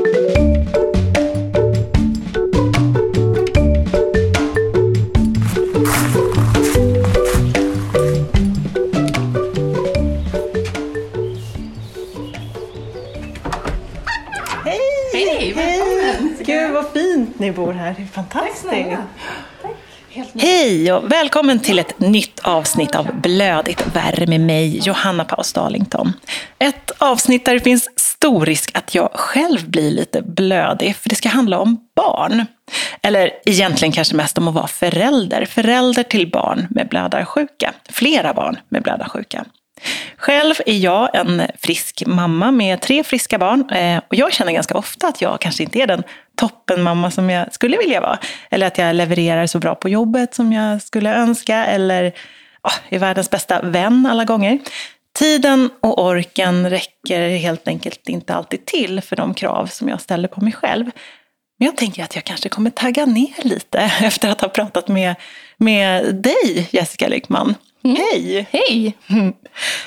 [0.00, 0.66] Hej!
[15.56, 15.82] Hej.
[16.40, 17.94] Gud vad fint ni bor här.
[17.96, 18.66] Det är fantastiskt.
[20.42, 26.12] Hej och välkommen till ett nytt avsnitt av Blödigt värre med mig, Johanna Paus Darlington.
[26.58, 31.14] Ett avsnitt där det finns stor risk att jag själv blir lite blödig, för det
[31.14, 32.46] ska handla om barn.
[33.02, 35.44] Eller egentligen kanske mest om att vara förälder.
[35.44, 37.74] Förälder till barn med blödarsjuka.
[37.88, 39.44] Flera barn med blödarsjuka.
[40.16, 44.78] Själv är jag en frisk mamma med tre friska barn eh, och jag känner ganska
[44.78, 46.02] ofta att jag kanske inte är den
[46.40, 48.18] toppenmamma som jag skulle vilja vara.
[48.50, 52.12] Eller att jag levererar så bra på jobbet som jag skulle önska eller
[52.62, 54.58] oh, är världens bästa vän alla gånger.
[55.18, 60.28] Tiden och orken räcker helt enkelt inte alltid till för de krav som jag ställer
[60.28, 60.90] på mig själv.
[61.58, 65.14] Men jag tänker att jag kanske kommer tagga ner lite efter att ha pratat med,
[65.56, 67.54] med dig, Jessica Lyckman.
[67.82, 68.46] Hej!
[68.50, 68.96] Hej!
[69.06, 69.32] Mm.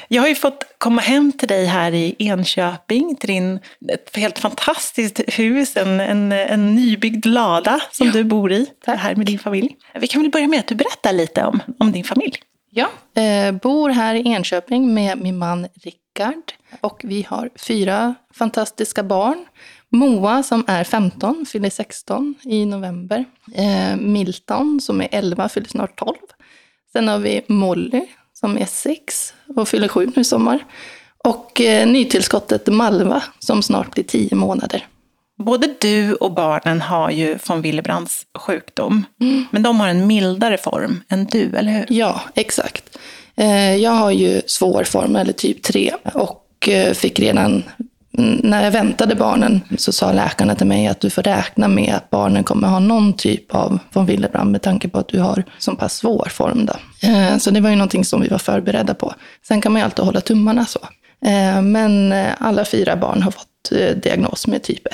[0.08, 3.60] Jag har ju fått komma hem till dig här i Enköping, till din,
[3.92, 9.00] ett helt fantastiskt hus, en, en, en nybyggd lada som du bor i, Tack.
[9.00, 9.76] här med din familj.
[10.00, 12.36] Vi kan väl börja med att du berättar lite om, om din familj.
[12.70, 12.90] Ja,
[13.22, 16.54] eh, bor här i Enköping med min man Rickard.
[16.82, 19.46] Och vi har fyra fantastiska barn.
[19.90, 23.26] Moa som är 15, fyller 16 i november.
[23.56, 26.16] Eh, Milton som är 11, fyller snart 12.
[26.94, 28.02] Sen har vi Molly
[28.34, 30.66] som är 6 och fyller 7 nu i sommar.
[31.18, 34.88] Och eh, nytillskottet Malva som snart blir 10 månader.
[35.38, 39.06] Både du och barnen har ju von Willebrands sjukdom,
[39.52, 41.86] men de har en mildare form än du, eller hur?
[41.90, 42.98] Ja, exakt.
[43.36, 47.64] Eh, Jag har ju svår form, eller typ 3, och eh, fick redan mm,
[48.18, 52.10] när jag väntade barnen så sa läkarna till mig att du får räkna med att
[52.10, 55.76] barnen kommer ha någon typ av von Willebrand med tanke på att du har så
[55.76, 56.66] pass svår form.
[56.66, 56.74] Då.
[57.08, 59.14] Eh, Så det var ju någonting som vi var förberedda på.
[59.48, 60.80] Sen kan man ju alltid hålla tummarna så.
[61.26, 63.48] Eh, Men eh, alla fyra barn har fått
[64.04, 64.94] diagnos med typ 1.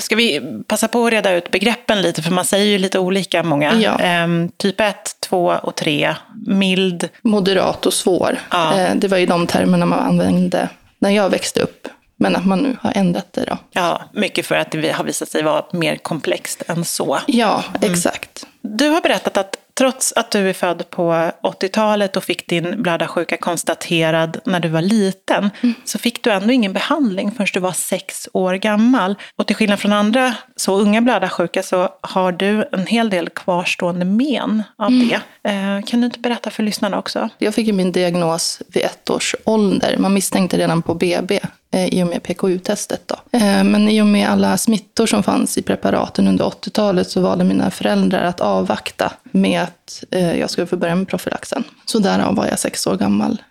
[0.00, 3.42] Ska vi passa på att reda ut begreppen lite, för man säger ju lite olika
[3.42, 3.74] många.
[3.80, 3.98] Ja.
[3.98, 4.96] Ehm, typ 1,
[5.28, 6.14] 2 och 3,
[6.46, 7.08] mild.
[7.22, 8.38] Moderat och svår.
[8.50, 8.80] Ja.
[8.80, 10.68] Eh, Det var ju de termerna man använde
[10.98, 11.88] när jag växte upp.
[12.16, 13.58] Men att man nu har ändrat det då.
[13.72, 17.18] Ja, mycket för att det har visat sig vara mer komplext än så.
[17.26, 18.46] Ja, exakt.
[18.62, 23.36] Du har berättat att trots att du är född på 80-talet och fick din blödarsjuka
[23.36, 25.50] konstaterad när du var liten,
[25.84, 29.14] så fick du ändå ingen behandling förrän du var sex år gammal.
[29.36, 34.04] Och till skillnad från andra så unga blödarsjuka så har du en hel del kvarstående
[34.04, 35.20] men av det.
[35.50, 37.28] Eh, kan du inte berätta för lyssnarna också?
[37.38, 39.96] Jag fick ju min diagnos vid ett års ålder.
[39.98, 41.40] Man misstänkte redan på BB
[41.74, 43.02] Eh, i och med PKU-testet.
[43.06, 43.38] Då.
[43.38, 47.44] Eh, men i och med alla smittor som fanns i preparaten under 80-talet så valde
[47.44, 51.64] mina föräldrar att avvakta med att eh, jag skulle få börja med profylaxen.
[51.84, 53.42] Så därav var jag sex år gammal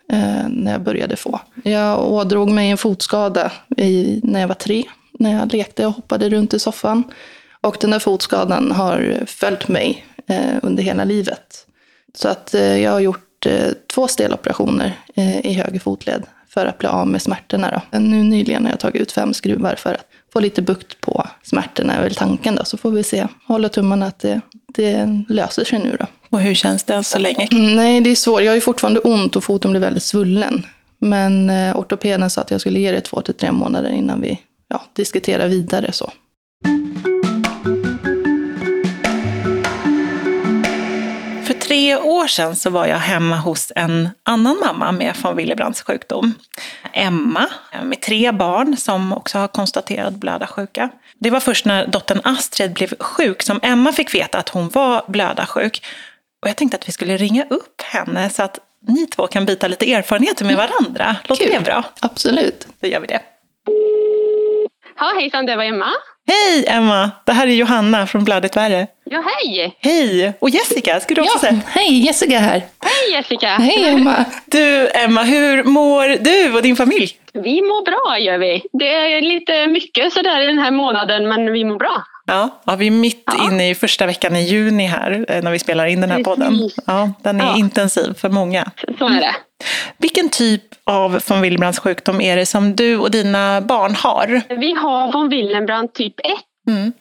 [0.48, 1.40] när jag började få.
[1.64, 4.84] Jag ådrog mig en fotskada i, när jag var tre,
[5.20, 7.04] när jag lekte och hoppade runt i soffan.
[7.62, 10.06] Och den där fotskadan har följt mig
[10.62, 11.66] under hela livet.
[12.16, 13.48] Så att jag har gjort
[13.94, 14.98] två steloperationer
[15.44, 16.24] i höger fotled
[16.54, 17.82] för att bli av med smärtorna.
[17.92, 18.00] Då.
[18.00, 21.94] Nu nyligen har jag tagit ut fem skruvar för att få lite bukt på smärtorna,
[21.94, 22.56] är väl tanken.
[22.56, 22.66] Då.
[22.66, 25.98] Så får vi se, hålla tummarna att det, det löser sig nu.
[26.00, 26.06] Då.
[26.30, 27.48] Och hur känns det än så länge?
[27.52, 28.42] Mm, Nej, det är svårt.
[28.42, 30.66] Jag har ju fortfarande ont och foten blir väldigt svullen.
[31.00, 34.40] Men eh, ortopeden sa att jag skulle ge det två till tre månader innan vi
[34.68, 35.92] ja, diskuterar vidare.
[35.92, 36.12] så.
[41.74, 46.34] Tre år sedan så var jag hemma hos en annan mamma med von Willebrands sjukdom.
[46.94, 47.50] Emma,
[47.84, 50.90] med tre barn som också har konstaterad blödarsjuka.
[51.20, 55.04] Det var först när dottern Astrid blev sjuk som Emma fick veta att hon var
[55.08, 55.86] blödarsjuk.
[56.42, 59.68] Och jag tänkte att vi skulle ringa upp henne så att ni två kan byta
[59.68, 61.16] lite erfarenheter med varandra.
[61.26, 61.54] Låter Kul.
[61.54, 61.84] det bra?
[62.00, 62.68] Absolut.
[62.80, 63.22] Då gör vi det.
[65.00, 65.86] Ja, hejsan, det var Emma.
[66.28, 67.12] Hej Emma!
[67.26, 68.88] Det här är Johanna från Blödigt värre.
[69.06, 69.78] Ja, hej!
[69.80, 70.34] Hej!
[70.40, 71.60] Och Jessica, ska du också Ja, säga?
[71.68, 72.62] hej, Jessica här.
[72.82, 73.48] Hej Jessica!
[73.48, 74.26] Hej Emma.
[74.46, 77.12] Du Emma, hur mår du och din familj?
[77.34, 78.64] Vi mår bra gör vi.
[78.74, 82.04] Det är lite mycket sådär i den här månaden, men vi mår bra.
[82.26, 83.48] Ja, ja, vi är mitt Ja.
[83.52, 86.70] inne i första veckan i juni här eh, när vi spelar in den här podden.
[86.88, 87.58] Ja, den är Ja.
[87.58, 88.72] intensiv för många.
[89.00, 89.36] Så är det.
[89.98, 94.42] Vilken typ av von Willebrands sjukdom är det som du och dina barn har?
[94.60, 96.26] Vi har von Willenbrand typ 1.
[96.68, 96.94] Mm.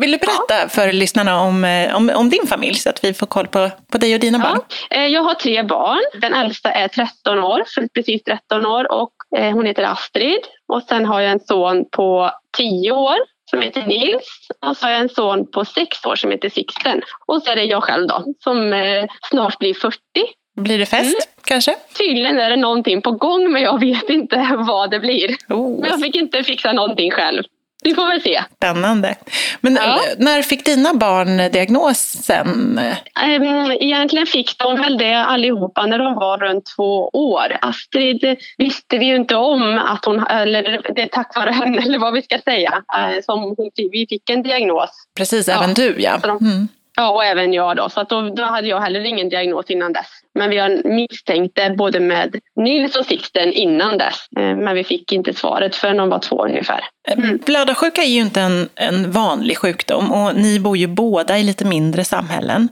[0.00, 3.26] Vill du berätta för lyssnarna om, eh, om, om din familj så att vi får
[3.26, 4.58] koll på, på dig och dina barn?
[4.90, 4.96] Ja.
[4.96, 6.00] Eh, Jag har tre barn.
[6.20, 7.64] Den äldsta är 13 år,
[7.94, 10.40] precis 13 år och eh, hon heter Astrid.
[10.68, 13.16] Och sen har jag en son på 10 år
[13.50, 17.02] som heter Nils och så har jag en son på sex år som heter Sixten.
[17.26, 18.74] Och så är det jag själv då som
[19.30, 19.98] snart blir 40.
[20.56, 21.44] Blir det fest mm.
[21.44, 21.74] kanske?
[21.98, 25.36] Tydligen är det någonting på gång men jag vet inte vad det blir.
[25.48, 25.80] Oh.
[25.80, 27.42] Men jag fick inte fixa någonting själv.
[27.90, 28.44] Vi får väl se.
[28.56, 29.14] Spännande.
[29.60, 29.82] Men ja.
[29.82, 32.80] Eh, när fick dina barn diagnosen?
[33.22, 37.56] Ehm, egentligen fick de väl det allihopa när de var runt två år.
[37.62, 41.98] Astrid visste vi ju inte om att hon, eller det är tack vare henne eller
[41.98, 44.90] vad vi ska säga, eh, som vi fick en diagnos.
[45.16, 45.74] Precis, även ja.
[45.74, 46.20] du ja.
[46.24, 46.68] Mm.
[46.96, 47.88] Ja, och även jag då.
[47.88, 50.06] Så att då, då hade jag heller ingen diagnos innan dess.
[50.34, 54.14] Men vi har misstänkt det både med Nils och Sixten innan dess.
[54.38, 56.80] Eh, men vi fick inte svaret förrän de var två ungefär.
[57.08, 57.38] Mm.
[57.46, 61.64] Blödarsjuka är ju inte en, en vanlig sjukdom och ni bor ju båda i lite
[61.64, 62.68] mindre samhällen.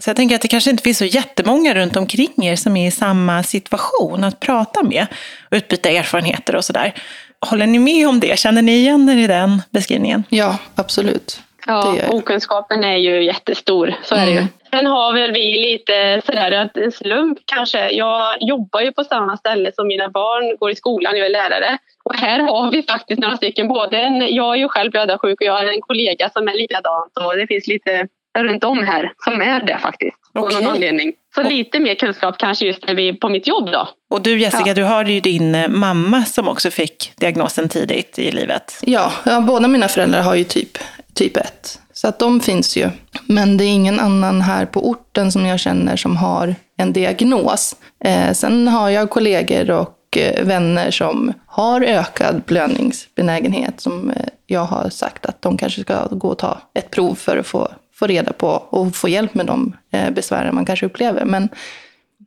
[0.00, 2.88] Så jag tänker att det kanske inte finns så jättemånga runt omkring er som är
[2.88, 5.06] i samma situation att prata med
[5.50, 6.94] och utbyta erfarenheter och sådär.
[7.40, 8.38] Håller ni med om det?
[8.38, 10.24] Känner ni igen er i den beskrivningen?
[10.28, 11.40] Ja, absolut.
[11.66, 14.38] Ja, okunskapen är ju jättestor, så är det ju.
[14.38, 14.48] Mm.
[14.70, 17.90] Sen har väl vi lite sådär att en slump kanske.
[17.90, 21.78] Jag jobbar ju på samma ställe som mina barn går i skolan, jag är lärare.
[22.04, 25.46] Och här har vi faktiskt några stycken, både en, jag är ju själv blödarsjuk och
[25.46, 28.08] jag har en kollega som är likadant och det finns lite
[28.38, 30.16] runt om här som är det faktiskt.
[30.34, 30.56] Okay.
[30.56, 31.12] På någon anledning.
[31.34, 33.88] Så lite mer kunskap kanske just när vi på mitt jobb då.
[34.10, 34.74] Och du Jessica, ja.
[34.74, 38.78] du har ju din eh, mamma som också fick diagnosen tidigt i livet.
[38.82, 40.78] Ja, ja båda mina föräldrar har ju typ
[41.16, 41.80] typ 1.
[41.92, 42.90] Så att de finns ju.
[43.26, 47.76] Men det är ingen annan här på orten som jag känner som har en diagnos.
[48.04, 54.64] Eh, sen har jag kollegor och eh, vänner som har ökad blödningsbenägenhet som eh, jag
[54.64, 58.06] har sagt att de kanske ska gå och ta ett prov för att få, få
[58.06, 61.24] reda på och få hjälp med de eh, besvären man kanske upplever.
[61.24, 61.48] Men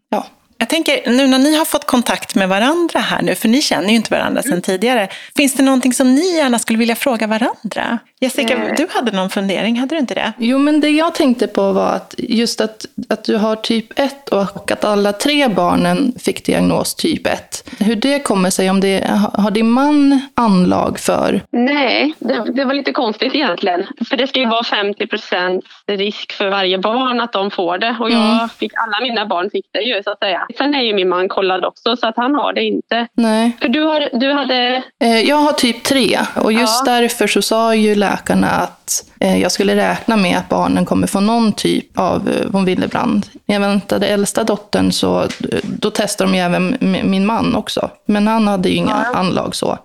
[0.09, 0.25] ja,
[0.59, 3.89] jag tänker, nu när ni har fått kontakt med varandra här nu, för ni känner
[3.89, 5.07] ju inte varandra sedan tidigare.
[5.35, 7.99] Finns det någonting som ni gärna skulle vilja fråga varandra?
[8.21, 8.75] Jessica, mm.
[8.77, 10.33] du hade någon fundering, hade du inte det?
[10.37, 14.29] Jo, men det jag tänkte på var att just att, att du har typ 1
[14.29, 17.69] och att alla tre barnen fick diagnos typ 1.
[17.79, 21.41] Hur det kommer sig, om det har din man anlag för?
[21.51, 23.85] Nej, det, det var lite konstigt egentligen.
[24.09, 27.97] För det ska ju vara 50 procent risk för varje barn att de får det.
[27.99, 28.49] Och jag mm.
[28.49, 30.47] fick, alla mina barn fick det ju så att säga.
[30.57, 33.07] Sen är ju min man kollad också så att han har det inte.
[33.13, 33.57] Nej.
[33.61, 34.83] För du, har, du hade?
[35.01, 36.91] Eh, jag har typ 3 och just ja.
[36.91, 41.19] därför så sa ju läkarna att eh, jag skulle räkna med att barnen kommer få
[41.19, 43.25] någon typ av eh, von Willebrand.
[43.45, 45.27] När jag väntade äldsta dottern så
[45.63, 47.89] då testade de ju även min man också.
[48.09, 49.19] Men han hade ju inga ja.
[49.19, 49.77] anlag så.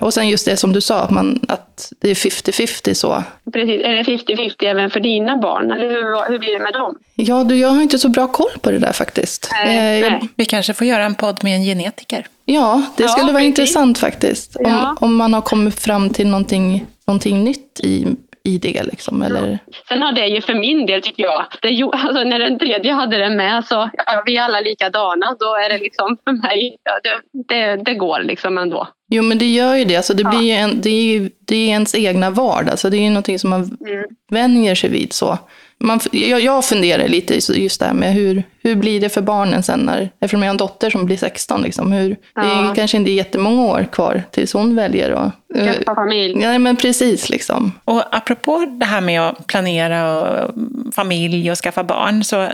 [0.00, 3.22] Och sen just det som du sa, att, man, att det är 50-50 så.
[3.52, 5.70] Precis, är det 50-50 även för dina barn?
[5.70, 6.98] Eller hur, hur blir det med dem?
[7.14, 9.50] Ja, du, jag har inte så bra koll på det där faktiskt.
[9.52, 10.28] Nej, nej.
[10.36, 12.26] Vi kanske får göra en podd med en genetiker.
[12.44, 14.56] Ja, det skulle ja, vara intressant faktiskt.
[14.56, 14.96] Om, ja.
[15.00, 18.06] om man har kommit fram till någonting, någonting nytt i,
[18.44, 18.82] i det.
[18.82, 19.58] Liksom, eller?
[19.88, 23.18] Sen har det ju för min del, tycker jag, det, alltså, när den tredje hade
[23.18, 25.36] det med så ja, vi är alla likadana.
[25.40, 28.88] Då är det liksom för mig, ja, det, det, det, går liksom ändå.
[29.10, 29.96] Jo, men det gör ju det.
[29.96, 32.70] Alltså, det, blir en, det, är, det är ens egna vardag.
[32.70, 34.04] Alltså, det är ju någonting som man mm.
[34.30, 35.12] vänjer sig vid.
[35.12, 35.38] så
[35.84, 39.62] man, jag, jag funderar lite just det här med hur, hur blir det för barnen
[39.62, 42.42] sen när, eftersom jag har en dotter som blir 16, liksom, hur, ja.
[42.42, 46.34] det är kanske inte jättemånga år kvar tills hon väljer att Skaffa familj.
[46.34, 47.28] Nej, men precis.
[47.28, 47.72] Liksom.
[47.84, 50.54] Och apropå det här med att planera och
[50.94, 52.48] familj och skaffa barn, så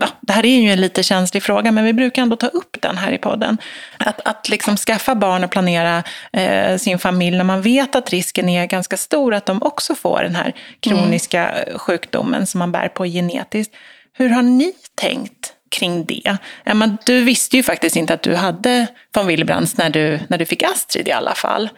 [0.00, 2.76] ja, det här är ju en lite känslig fråga, men vi brukar ändå ta upp
[2.80, 3.58] den här i podden.
[3.98, 6.02] Att, att liksom skaffa barn och planera
[6.32, 10.22] eh, sin familj när man vet att risken är ganska stor att de också får
[10.22, 11.78] den här kroniska mm.
[11.78, 13.74] sjukdomen som man bär på genetiskt.
[14.12, 16.36] Hur har ni tänkt kring det?
[16.64, 20.44] Emma, du visste ju faktiskt inte att du hade von Willebrands när du, när du
[20.44, 21.70] fick Astrid i alla fall.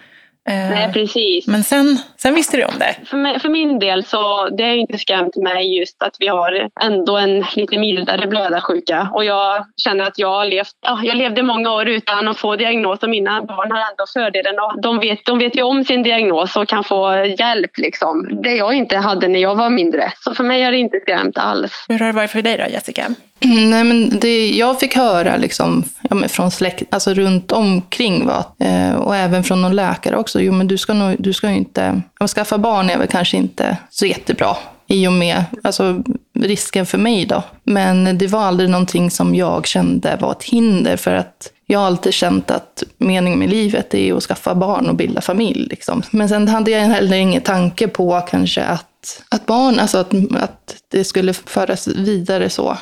[0.46, 1.46] Nej, eh, precis.
[1.46, 2.96] Men sen, sen visste du om det?
[3.04, 6.68] För, mig, för min del så det har inte skrämt mig just att vi har
[6.80, 9.08] ändå en lite mildare blödarsjuka.
[9.14, 12.56] Och jag känner att jag har levt, ja, jag levde många år utan att få
[12.56, 16.02] diagnos och mina barn har ändå fördelen och de vet, de vet ju om sin
[16.02, 18.28] diagnos och kan få hjälp liksom.
[18.42, 20.12] Det jag inte hade när jag var mindre.
[20.24, 21.84] Så för mig har det inte skrämt alls.
[21.88, 23.06] Hur har det varit för dig då Jessica?
[23.40, 28.94] Nej, men det jag fick höra liksom, ja, från släkt, alltså runt omkring var, eh,
[28.96, 32.30] och även från någon läkare också, jo men du ska nog, du ska inte, att
[32.30, 34.56] skaffa barn är väl kanske inte så jättebra
[34.86, 36.02] i och med alltså,
[36.34, 37.42] risken för mig då.
[37.64, 41.86] Men det var aldrig någonting som jag kände var ett hinder för att jag har
[41.86, 45.66] alltid känt att meningen med livet är att skaffa barn och bilda familj.
[45.70, 46.02] Liksom.
[46.10, 50.14] Men sen hade jag heller ingen tanke på kanske att att, att barn, alltså att,
[50.32, 52.76] att det skulle föras vidare så.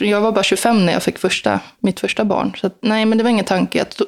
[0.00, 2.52] Jag var bara 25 när jag fick första, mitt första barn.
[2.60, 4.00] Så att, nej, men det var ingen tanke att,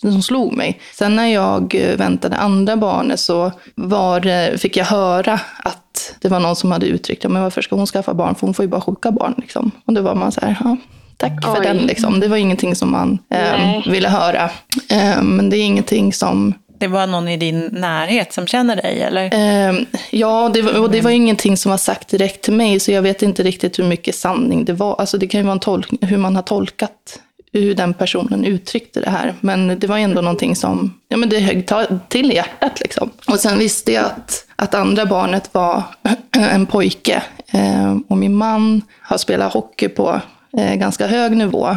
[0.00, 0.80] som slog mig.
[0.94, 6.56] Sen när jag väntade andra barnet så var, fick jag höra att det var någon
[6.56, 8.34] som hade uttryckt, men varför ska hon skaffa barn?
[8.34, 9.34] För hon får ju bara sjuka barn.
[9.38, 9.70] Liksom.
[9.84, 10.76] Och då var man så här, ja,
[11.16, 11.66] tack för Oj.
[11.66, 11.76] den.
[11.76, 12.20] Liksom.
[12.20, 14.50] Det var ingenting som man eh, ville höra.
[14.90, 19.02] Eh, men det är ingenting som det var någon i din närhet som känner dig,
[19.02, 19.24] eller?
[19.34, 19.74] Eh,
[20.10, 23.02] ja, det var, och det var ingenting som var sagt direkt till mig, så jag
[23.02, 24.96] vet inte riktigt hur mycket sanning det var.
[24.98, 27.20] Alltså det kan ju vara en tolk, hur man har tolkat
[27.52, 29.34] hur den personen uttryckte det här.
[29.40, 31.68] Men det var ändå någonting som, ja men det högg
[32.08, 33.10] till i hjärtat liksom.
[33.26, 35.82] Och sen visste jag att, att andra barnet var
[36.38, 37.22] en pojke.
[37.52, 40.20] Eh, och min man har spelat hockey på
[40.58, 41.76] eh, ganska hög nivå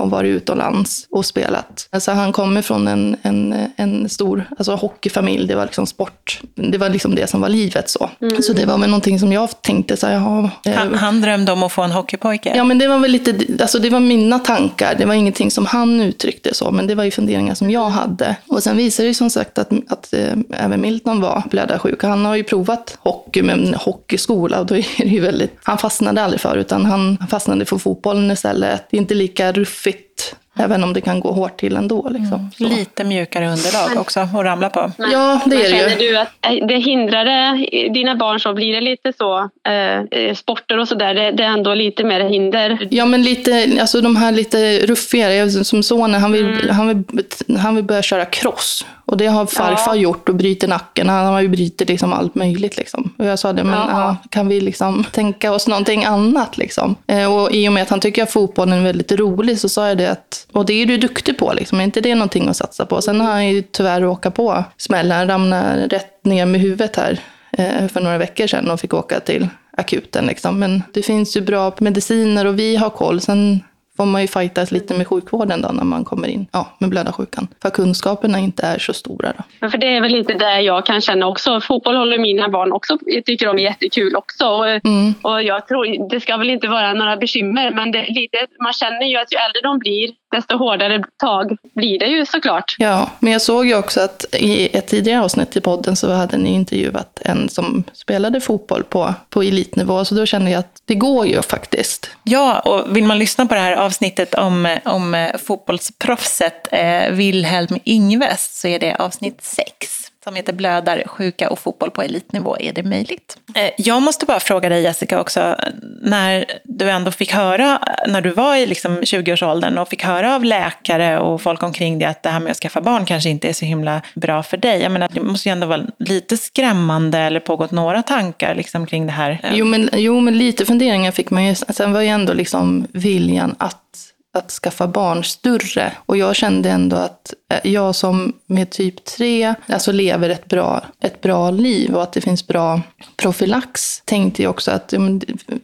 [0.00, 1.88] och varit utomlands och spelat.
[1.92, 6.40] Alltså han kommer från en, en, en stor alltså hockeyfamilj, det var liksom sport.
[6.54, 8.10] Det var liksom det som var livet så.
[8.20, 8.42] Mm.
[8.42, 11.52] Så det var väl någonting som jag tänkte så här, jaha, eh, han, han drömde
[11.52, 12.52] om att få en hockeypojke?
[12.56, 14.94] Ja, men det var väl lite, alltså det var mina tankar.
[14.98, 18.36] Det var ingenting som han uttryckte så, men det var ju funderingar som jag hade.
[18.48, 22.02] Och sen visade det som sagt att, att äh, även Milton var blödarsjuk.
[22.02, 25.78] Han har ju provat hockey med en hockeyskola och då är det ju väldigt, han
[25.78, 28.86] fastnade aldrig för, utan han fastnade för fotbollen istället.
[28.90, 32.08] Det är inte lika ruffigt Även om det kan gå hårt till ändå.
[32.08, 32.50] Liksom.
[32.60, 32.72] Mm.
[32.72, 34.92] Lite mjukare underlag också att ramla på.
[34.98, 35.88] Men, ja, det är det ju.
[35.88, 38.52] Känner du att det hindrade dina barn så?
[38.54, 39.50] Blir det lite så?
[39.68, 42.88] Eh, eh, sporter och sådär, det, det är ändå lite mer hinder?
[42.90, 45.50] Ja, men lite, alltså de här lite ruffigare.
[45.50, 46.70] Som sonen, han vill, mm.
[46.70, 48.86] han, vill, han vill börja köra cross.
[49.04, 50.00] Och det har farfar ja.
[50.00, 51.08] gjort och bryter nacken.
[51.08, 52.76] Han har ju brutit liksom allt möjligt.
[52.76, 53.14] Liksom.
[53.18, 54.16] Och jag sa det, men ja.
[54.30, 56.58] kan vi liksom tänka oss någonting annat?
[56.58, 56.96] Liksom?
[57.06, 59.88] Eh, och i och med att han tycker att fotbollen är väldigt rolig så sa
[59.88, 61.80] jag det att, och det är du duktig på, liksom.
[61.80, 63.02] är inte det någonting att satsa på?
[63.02, 67.20] Sen har han ju tyvärr råkat på smällen, ramlade rätt ner med huvudet här
[67.52, 70.26] eh, för några veckor sedan och fick åka till akuten.
[70.26, 70.58] Liksom.
[70.58, 73.20] Men det finns ju bra mediciner och vi har koll.
[73.20, 73.60] Sen
[73.96, 77.48] får man ju fightas lite med sjukvården då när man kommer in ja, med blödarsjukan.
[77.62, 79.32] För kunskaperna inte är så stora.
[79.38, 79.44] Då.
[79.60, 81.60] Ja, för det är väl lite det jag kan känna också.
[81.60, 84.46] Fotboll håller mina barn också, jag tycker de är jättekul också.
[84.46, 85.14] Och, mm.
[85.22, 89.06] och jag tror, det ska väl inte vara några bekymmer, men det, lite, man känner
[89.06, 92.74] ju att ju äldre de blir, desto hårdare tag blir det ju såklart.
[92.78, 96.36] Ja, men jag såg ju också att i ett tidigare avsnitt i podden så hade
[96.36, 100.94] ni intervjuat en som spelade fotboll på, på elitnivå, så då kände jag att det
[100.94, 102.10] går ju faktiskt.
[102.22, 108.60] Ja, och vill man lyssna på det här avsnittet om, om fotbollsproffset eh, Wilhelm Ingves
[108.60, 112.56] så är det avsnitt 6 som heter Blödar, sjuka och fotboll på elitnivå.
[112.60, 113.38] Är det möjligt?
[113.54, 115.56] Eh, jag måste bara fråga dig Jessica också,
[116.02, 120.44] när du ändå fick höra, när du var i liksom 20-årsåldern och fick höra av
[120.44, 123.52] läkare och folk omkring dig att det här med att skaffa barn kanske inte är
[123.52, 124.82] så himla bra för dig.
[124.82, 129.06] Jag menar, det måste ju ändå vara lite skrämmande eller pågått några tankar liksom kring
[129.06, 129.40] det här.
[129.52, 131.54] Jo men, jo, men lite funderingar fick man ju.
[131.54, 135.92] Sen var ju ändå liksom viljan att att skaffa barn större.
[136.06, 140.82] Och jag kände ändå att eh, jag som med typ 3 alltså lever ett bra,
[141.00, 142.80] ett bra liv och att det finns bra
[143.16, 144.88] profylax tänkte jag också att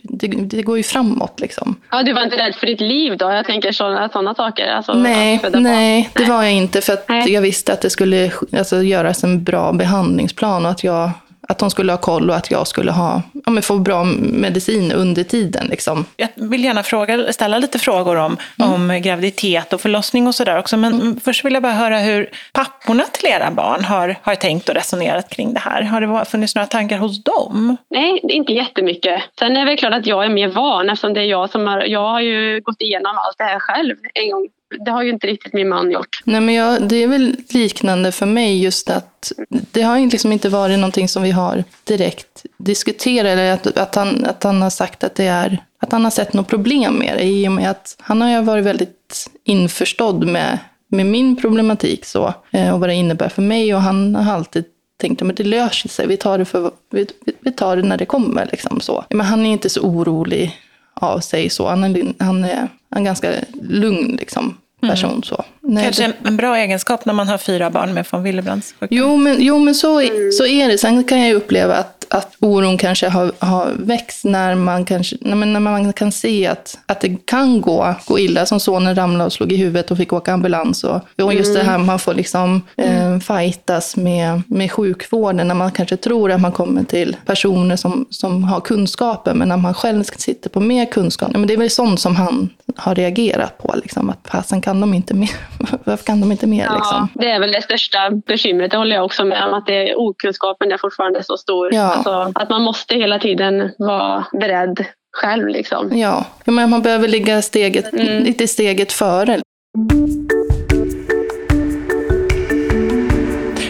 [0.03, 1.41] det, det går ju framåt.
[1.41, 1.77] Liksom.
[1.91, 3.31] Ja, du var inte rädd för ditt liv då?
[3.31, 4.67] Jag tänker sådana, sådana saker.
[4.67, 6.81] Alltså, nej, nej, det var jag inte.
[6.81, 11.11] För att jag visste att det skulle alltså, göras en bra behandlingsplan och att jag
[11.53, 14.93] att de skulle ha koll och att jag skulle ha, ja, men få bra medicin
[14.93, 15.67] under tiden.
[15.67, 16.05] Liksom.
[16.17, 18.73] Jag vill gärna fråga, ställa lite frågor om, mm.
[18.73, 20.77] om graviditet och förlossning och sådär också.
[20.77, 21.21] Men mm.
[21.21, 25.31] först vill jag bara höra hur papporna till era barn har, har tänkt och resonerat
[25.31, 25.83] kring det här.
[25.83, 27.77] Har det funnits några tankar hos dem?
[27.91, 29.23] Nej, inte jättemycket.
[29.39, 31.81] Sen är det klart att jag är mer van eftersom det är jag som har,
[31.81, 34.49] jag har ju gått igenom allt det här själv en gång
[34.85, 36.21] det har ju inte riktigt min man gjort.
[36.25, 40.49] Nej, men jag, det är väl liknande för mig just att det har liksom inte
[40.49, 43.27] varit någonting som vi har direkt diskuterat.
[43.27, 46.33] Eller att, att, han, att han har sagt att det är att han har sett
[46.33, 50.59] något problem med det i och med att han har ju varit väldigt införstådd med,
[50.89, 53.75] med min problematik så, eh, och vad det innebär för mig.
[53.75, 54.65] Och han har alltid
[54.97, 57.07] tänkt att det löser sig, vi tar det, för, vi,
[57.41, 58.49] vi tar det när det kommer.
[58.53, 59.05] Liksom så.
[59.11, 60.61] Men han är inte så orolig
[60.95, 61.51] av sig.
[61.51, 61.69] så.
[61.69, 64.57] Han är, han är, han är ganska lugn liksom,
[64.91, 65.11] person.
[65.11, 65.23] Mm.
[65.23, 65.45] Så.
[65.61, 66.29] Nej, Kanske det...
[66.29, 68.99] en bra egenskap när man har fyra barn med von Willebrands sjukdom.
[68.99, 70.01] Jo, men, jo, men så,
[70.39, 70.79] så är det.
[70.79, 75.35] Sen kan jag uppleva att, att oron kanske har, har växt när man, kanske, när
[75.35, 78.47] man, när man kan se att, att det kan gå, gå illa.
[78.47, 80.85] Som sonen ramlade och slog i huvudet och fick åka ambulans.
[80.85, 81.67] Och, och just mm.
[81.67, 85.49] det här man får liksom eh, fightas med, med sjukvården.
[85.49, 89.35] När man kanske tror att man kommer till personer som, som har kunskaper.
[89.35, 91.31] Men när man själv sitter på mer kunskap.
[91.33, 93.75] Men det är väl sånt som han, har reagerat på.
[93.83, 95.31] Liksom, att fasen kan de inte mer?
[95.85, 96.65] Varför kan de inte mer?
[96.65, 97.09] Ja, Liksom?
[97.15, 99.99] det är väl det största bekymret, det håller jag också med om, att det är,
[99.99, 101.75] okunskapen är fortfarande så stor.
[101.75, 102.02] Ja.
[102.07, 104.85] Alltså, att man måste hela tiden vara beredd
[105.17, 105.49] själv.
[105.49, 105.99] Liksom.
[105.99, 108.23] Ja, men man behöver ligga steget, Mm.
[108.23, 109.41] lite steget före.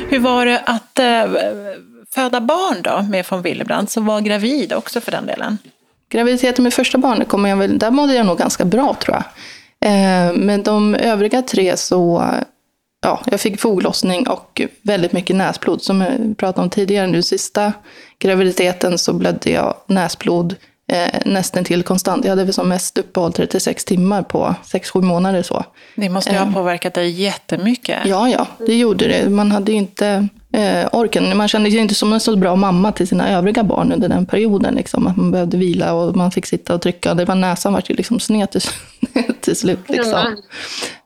[0.09, 1.25] Hur var det att eh,
[2.15, 5.59] föda barn då med von Willebrand, som var gravid också för den delen?
[6.09, 9.25] Graviditeten med första barnet, kommer jag väl, där mådde jag nog ganska bra tror jag.
[9.91, 12.25] Eh, men de övriga tre så,
[13.03, 15.83] ja, jag fick foglossning och väldigt mycket näsblod.
[15.83, 17.73] Som jag pratade om tidigare nu, sista
[18.19, 20.55] graviditeten så blödde jag näsblod
[20.93, 22.25] eh, nästan till konstant.
[22.25, 25.65] Jag hade väl som mest uppehåll 36 timmar på 6-7 månader så.
[25.97, 27.99] Det måste ju ha påverkat dig jättemycket.
[28.05, 29.31] Ja, ja, det gjorde det.
[29.31, 31.37] Man hade ju inte eh, orken.
[31.37, 34.27] Man kände sig inte som en så bra mamma till sina övriga barn under den
[34.27, 34.75] perioden.
[34.75, 35.07] Liksom.
[35.07, 37.15] Att man behövde vila och man fick sitta och trycka.
[37.15, 38.61] Det var näsan var ju liksom sned till,
[39.41, 39.89] till slut.
[39.89, 40.13] Liksom.
[40.13, 40.27] Ja.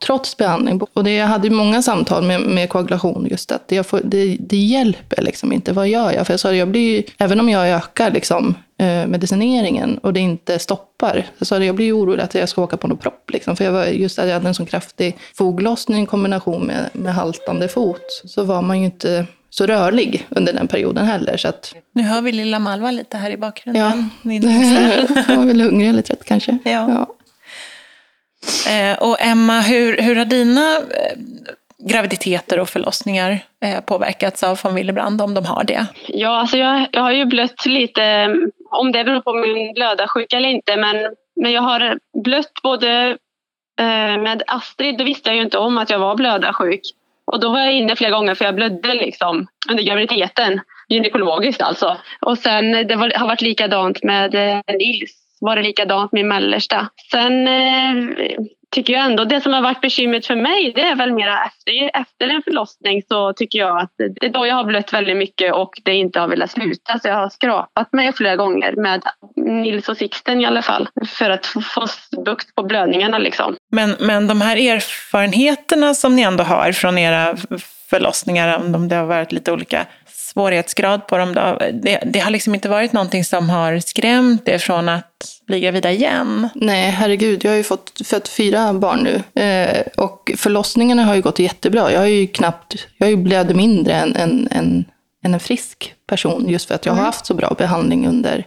[0.06, 0.80] Trots behandling.
[0.92, 3.26] Och det, jag hade många samtal med, med koagulation.
[3.30, 5.72] Just att det, får, det, det hjälper liksom inte.
[5.72, 6.26] Vad gör jag?
[6.26, 10.58] För jag sa, jag blir även om jag ökar liksom, eh, medicineringen och det inte
[10.58, 11.26] stoppar.
[11.40, 13.30] Så jag, blir orolig att jag ska åka på någon propp.
[13.32, 13.56] Liksom.
[13.56, 17.14] För jag var, just att jag hade en sån kraftig foglossning i kombination med, med
[17.14, 18.22] haltande fot.
[18.24, 21.36] Så var man ju inte så rörlig under den perioden heller.
[21.36, 24.10] Så att, Nu hör vi lilla Malva lite här i bakgrunden.
[24.22, 24.32] ja.
[25.28, 26.58] Jag var väl hungrig eller trött kanske.
[26.64, 27.06] Ja.
[28.68, 31.18] Eh, och Emma, hur, hur har dina eh,
[31.78, 35.86] graviditeter och förlossningar eh, påverkats av von Willebrand, om de har det?
[36.08, 38.34] Ja, alltså jag, jag har ju blött lite,
[38.70, 40.96] om det beror på min blödarsjuka eller inte, men,
[41.36, 43.08] men jag har blött både
[43.80, 46.80] eh, med Astrid, då visste jag ju inte om att jag var blödarsjuk.
[47.32, 51.96] Och då var jag inne flera gånger för jag blödde liksom under graviditeten, gynekologiskt alltså.
[52.20, 56.88] Och sen det var, har varit likadant med eh, Nils, var det likadant med mellersta.
[57.10, 57.94] Sen eh,
[58.74, 62.00] tycker jag ändå, det som har varit bekymret för mig, det är väl mera efter,
[62.00, 65.54] efter en förlossning så tycker jag att det är då jag har blött väldigt mycket
[65.54, 66.98] och det inte har velat sluta.
[66.98, 69.02] Så jag har skrapat mig flera gånger med
[69.36, 71.86] Nils och Sixten i alla fall för att få
[72.24, 73.56] bukt på blödningarna liksom.
[73.72, 77.36] Men, men de här erfarenheterna som ni ändå har från era
[77.90, 79.86] förlossningar, om de- det har varit lite olika
[80.36, 84.58] svårighetsgrad på dem, då, det, det har liksom inte varit någonting som har skrämt er
[84.58, 86.48] från att bli gravida igen?
[86.54, 87.44] Nej, herregud.
[87.44, 89.42] Jag har ju fått fött fyra barn nu.
[89.42, 91.92] Eh, och förlossningarna har ju gått jättebra.
[91.92, 94.84] Jag har ju knappt, jag har ju blöder mindre än, än, än,
[95.24, 96.48] än en frisk person.
[96.48, 98.46] Just för att jag har haft så bra behandling under,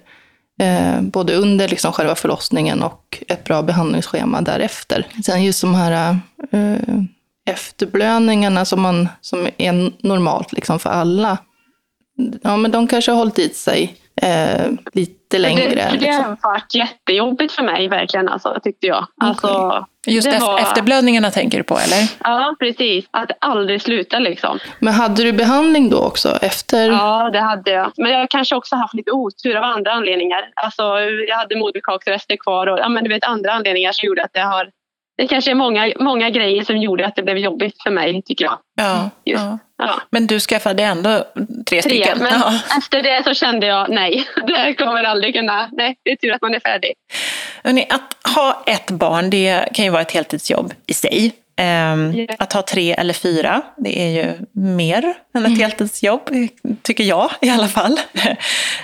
[0.61, 5.07] eh, både under liksom själva förlossningen och ett bra behandlingsschema därefter.
[5.25, 6.17] Sen just de här
[6.51, 7.01] eh,
[7.49, 11.37] efterblödningarna som, man, som är normalt liksom för alla.
[12.43, 15.69] Ja, men de kanske har hållit i sig eh, lite längre.
[15.69, 16.23] Det, det liksom.
[16.41, 19.07] har varit jättejobbigt för mig verkligen alltså, tyckte jag.
[19.21, 22.11] Alltså, Just det ef- var- efterblödningarna tänker du på, eller?
[22.23, 23.05] Ja, precis.
[23.11, 24.59] Att aldrig slutar liksom.
[24.79, 26.37] Men hade du behandling då också?
[26.41, 26.89] Efter?
[26.91, 27.91] Ja, det hade jag.
[27.97, 30.49] Men jag har kanske också haft lite otur av andra anledningar.
[30.55, 30.83] Alltså,
[31.27, 34.39] jag hade moderkaksrester kvar och ja, men du vet, andra anledningar som gjorde att det
[34.41, 34.69] har...
[35.17, 38.45] Det kanske är många, många grejer som gjorde att det blev jobbigt för mig, tycker
[38.45, 38.57] jag.
[38.75, 39.09] Ja.
[39.25, 39.43] Just.
[39.43, 39.59] ja.
[39.79, 40.01] Ja.
[40.09, 41.09] Men du skaffade ändå
[41.65, 42.17] tre, Tre, stycken?
[42.19, 42.59] men Ja.
[42.77, 45.69] efter det så kände jag nej, det kommer aldrig kunna...
[45.71, 46.93] Nej, det är tur att man är färdig.
[47.63, 51.31] Hörrni, att ha ett barn, det kan ju vara ett heltidsjobb i sig.
[51.59, 52.27] Ehm.
[52.39, 56.29] Att ha tre eller fyra, det är ju mer än ett heltidsjobb,
[56.81, 57.99] tycker jag i alla fall.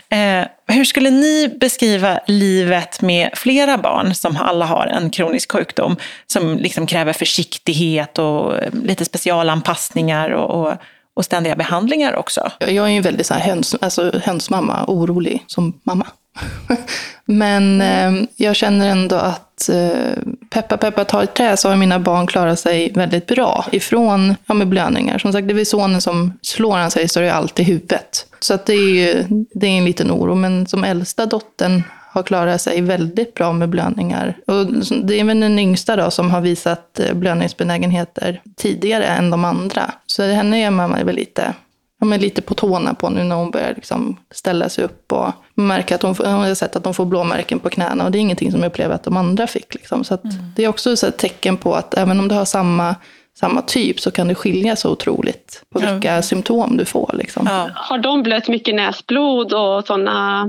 [0.10, 5.96] Eh, hur skulle ni beskriva livet med flera barn som alla har en kronisk sjukdom
[6.28, 10.74] som liksom kräver försiktighet och eh, lite specialanpassningar och, och,
[11.16, 12.52] och ständiga behandlingar också?
[12.60, 16.08] Jag är ju väldigt så här höns, alltså hönsmamma, orolig som mamma.
[17.26, 22.28] Men eh, jag känner ändå att eh, peppa peppa ta trä så har mina barn
[22.28, 25.18] klarat sig väldigt bra ifrån ja, med blödningar.
[25.18, 27.66] Som sagt, det är väl sonen som slår han sig så det är allt alltid
[27.66, 28.26] huvudet.
[28.40, 30.36] Så att det är ju det är en liten oro.
[30.36, 31.84] Men som äldsta dottern
[32.16, 34.38] har klarat sig väldigt bra med blödningar.
[34.48, 34.66] Och
[35.04, 39.92] det är väl den yngsta då som har visat eh, blödningsbenägenheter tidigare än de andra.
[40.08, 41.54] Så henne gör man väl lite,
[42.00, 45.12] ja, men lite på tårna på nu när hon börjar liksom ställa sig upp.
[45.12, 48.18] Och märker att hon, hon har sett att de får blåmärken på knäna och det
[48.18, 49.74] är ingenting som jag upplever att de andra fick.
[49.74, 50.04] Liksom.
[50.04, 50.24] Så att
[50.56, 52.96] det är också så ett tecken på att även om du har samma,
[53.40, 57.12] samma typ så kan det skilja så otroligt på vilka symptom du får.
[57.14, 57.48] Liksom.
[57.50, 57.70] Ja.
[57.76, 60.46] Har de blött mycket näsblod och sådana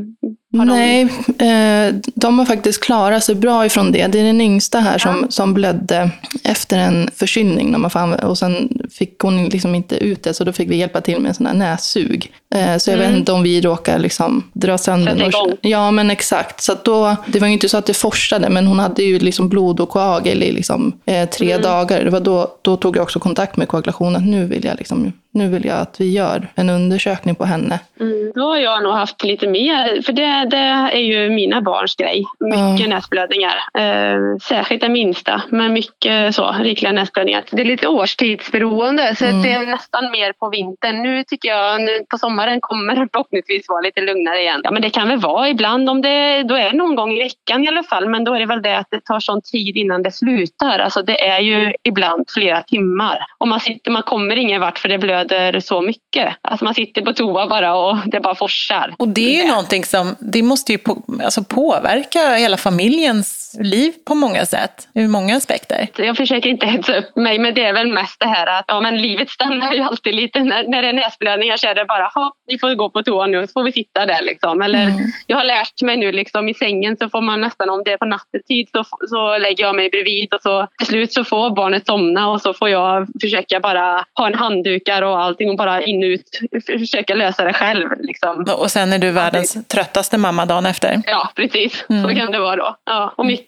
[0.64, 1.02] Nej,
[1.38, 4.06] eh, de har faktiskt klarat sig bra ifrån det.
[4.06, 5.26] Det är den yngsta här som, Ja.
[5.30, 6.10] som blödde
[6.44, 7.84] efter en förkylning.
[8.22, 11.36] Och sen fick hon liksom inte ut det, så då fick vi hjälpa till med
[11.36, 12.32] sån här nässug.
[12.54, 15.56] Eh, så jag vet inte om vi råkar liksom dra sönder igång.
[15.60, 16.62] Ja, men exakt.
[16.62, 19.48] Så då, det var ju inte så att det forsade, men hon hade ju liksom
[19.48, 22.04] blod och koagel i liksom, eh, tre dagar.
[22.04, 24.30] Det var då, då tog jag också kontakt med koagulationen.
[24.30, 27.80] Nu vill, jag liksom, nu vill jag att vi gör en undersökning på henne.
[28.00, 30.56] Mm, då har jag nog haft lite mer, för det, det
[30.92, 32.24] är ju mina barns grej.
[32.40, 33.54] Mycket näsblödningar.
[33.78, 34.18] Eh,
[34.48, 37.44] särskilt den minsta, men mycket så, rikliga näsblödningar.
[37.50, 41.02] Det är lite årstidsberoende, så det är nästan mer på vintern.
[41.02, 44.60] Nu tycker jag nu på sommaren kommer det förhoppningsvis vara lite lugnare igen.
[44.64, 47.22] Ja, men det kan väl vara ibland, om det, då är det någon gång i
[47.22, 49.76] veckan i alla fall, men då är det väl det att det tar sån tid
[49.76, 50.78] innan det slutar.
[50.78, 53.18] Alltså det är ju ibland flera timmar.
[53.38, 56.36] Och man, sitter, man kommer ingen vart för det blöder så mycket.
[56.42, 58.94] Alltså man sitter på toa bara och det bara forsar.
[58.98, 63.92] Och det är ju någonting som, det måste ju på, alltså påverka hela familjens liv
[64.06, 65.88] på många sätt, ur många aspekter.
[65.96, 68.80] Jag försöker inte hetsa upp mig, men det är väl mest det här att ja,
[68.80, 70.40] men livet stannar ju alltid lite.
[70.44, 73.26] När, när det är näsblödningar så är det bara, "Ha, vi får gå på toa
[73.26, 74.22] nu, så får vi sitta där.
[74.22, 74.62] Liksom.
[74.62, 74.92] Eller,
[75.26, 77.96] Jag har lärt mig nu liksom, i sängen så får man nästan, om det är
[77.96, 81.86] på nattetid, så, så lägger jag mig bredvid och så till slut så får barnet
[81.86, 86.04] somna och så får jag försöka bara ha en handdukar och allting och bara in
[86.04, 87.88] och ut, försöka lösa det själv.
[88.00, 88.46] Liksom.
[88.58, 91.02] Och sen är du världens tröttaste mamma dagen efter.
[91.06, 91.84] Ja, precis.
[92.02, 92.76] Så kan det vara då.
[92.84, 93.45] Ja, och mycket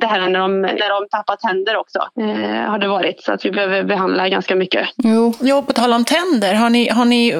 [0.00, 3.22] det här när de, när de tappar tänder också eh, har det varit.
[3.22, 4.88] Så att vi behöver behandla ganska mycket.
[4.96, 7.34] Jo, Jo, på tal om tänder, har ni, har ni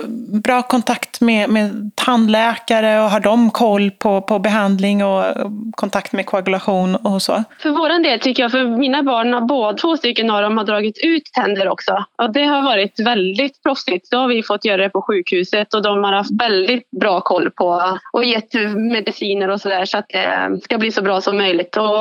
[0.45, 5.25] bra kontakt med, med tandläkare och har de koll på, på behandling och
[5.73, 7.45] kontakt med koagulation och så?
[7.63, 10.99] För våran del tycker jag, för mina barn, båda två stycken av dem har dragit
[11.05, 12.05] ut tänder också.
[12.17, 14.11] Och det har varit väldigt proffsigt.
[14.11, 17.51] Då har vi fått göra det på sjukhuset och de har haft väldigt bra koll
[17.51, 21.77] på och gett mediciner och sådär så att det ska bli så bra som möjligt.
[21.77, 21.98] Och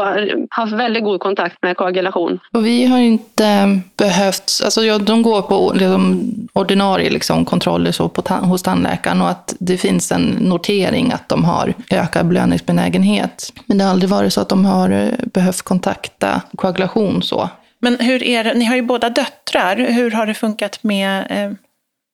[0.50, 2.40] haft väldigt god kontakt med koagulation.
[2.54, 8.10] Och vi har inte behövt, alltså ja, de går på liksom, ordinarie liksom, kontroller så
[8.10, 13.54] på hos tandläkaren och att det finns en notering att de har ökad blödningsbenägenhet.
[13.66, 17.50] Men det har aldrig varit så att de har eh, behövt kontakta koagulation så.
[17.80, 21.52] Men hur är det, ni har ju båda döttrar, hur har det funkat med eh,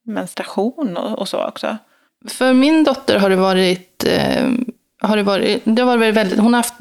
[0.05, 1.77] menstruation och, och så också?
[2.27, 4.49] För min dotter har det varit, eh,
[5.01, 6.75] har det varit, det har varit väldigt, hon har haft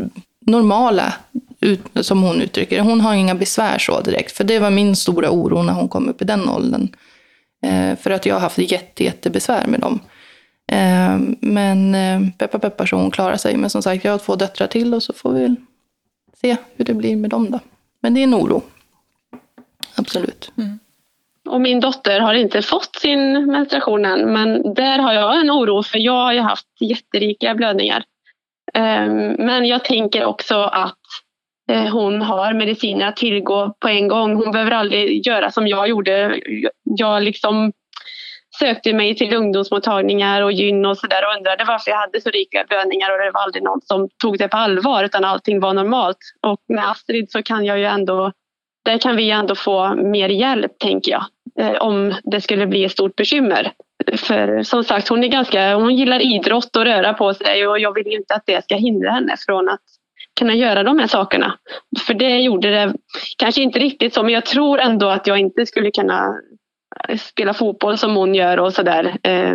[0.46, 1.14] normala,
[1.60, 2.82] ut, som hon uttrycker det.
[2.82, 4.32] Hon har inga besvär så direkt.
[4.32, 6.88] För det var min stora oro när hon kom upp i den åldern.
[7.62, 10.00] Eh, för att jag har haft jätte, jättebesvär med dem.
[10.72, 13.56] Eh, men eh, peppar peppar så hon klarar sig.
[13.56, 15.56] Men som sagt, jag har två döttrar till och så får vi väl
[16.40, 17.60] se hur det blir med dem då.
[18.00, 18.62] Men det är en oro.
[19.94, 20.52] Absolut.
[20.58, 20.78] Mm.
[21.48, 25.82] Och min dotter har inte fått sin menstruation än, men där har jag en oro
[25.82, 28.04] för jag har ju haft jätterika blödningar.
[28.74, 30.98] Ehm, men jag tänker också att
[31.70, 34.36] eh, hon har mediciner att tillgå på en gång.
[34.36, 36.40] Hon behöver aldrig göra som jag gjorde.
[36.82, 37.72] Jag liksom
[38.58, 42.64] sökte mig till ungdomsmottagningar och gyn och sådär och undrade varför jag hade så rika
[42.68, 46.18] blödningar och det var aldrig någon som tog det på allvar utan allting var normalt.
[46.46, 48.32] Och med Astrid så kan jag ju ändå
[48.84, 51.24] där kan vi ändå få mer hjälp, tänker jag,
[51.58, 53.72] eh, om det skulle bli ett stort bekymmer.
[54.16, 57.94] För som sagt, hon, är ganska, hon gillar idrott och röra på sig och jag
[57.94, 59.80] vill ju inte att det ska hindra henne från att
[60.38, 61.58] kunna göra de här sakerna.
[62.06, 62.94] För det gjorde det
[63.38, 66.38] kanske inte riktigt så, men jag tror ändå att jag inte skulle kunna
[67.08, 69.16] eh, spela fotboll som hon gör och sådär.
[69.22, 69.54] Eh,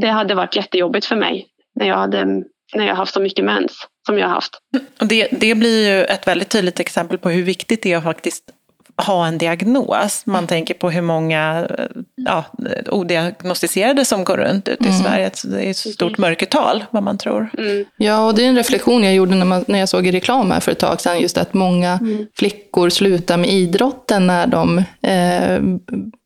[0.00, 2.24] det hade varit jättejobbigt för mig när jag, hade,
[2.74, 4.58] när jag haft så mycket mens som jag har haft.
[5.00, 8.04] Och det, det blir ju ett väldigt tydligt exempel på hur viktigt det är att
[8.04, 8.44] faktiskt
[8.96, 10.22] ha en diagnos.
[10.26, 12.44] Man tänker på hur många eh, ja,
[12.86, 15.30] odiagnostiserade som går runt ute i Sverige.
[15.34, 17.50] Så Det är ett stort mörkertal, vad man tror.
[17.58, 17.84] Mm.
[17.96, 20.50] Ja, och det är en reflektion jag gjorde när, man, när jag såg i reklam
[20.50, 21.20] här för ett tag sedan.
[21.20, 22.00] Just att många
[22.38, 25.60] flickor slutar med idrotten när de, eh,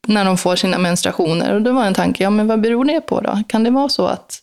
[0.07, 1.55] när de får sina menstruationer.
[1.55, 3.43] Och det var en tanke, ja men vad beror det på då?
[3.49, 4.43] Kan det vara så att,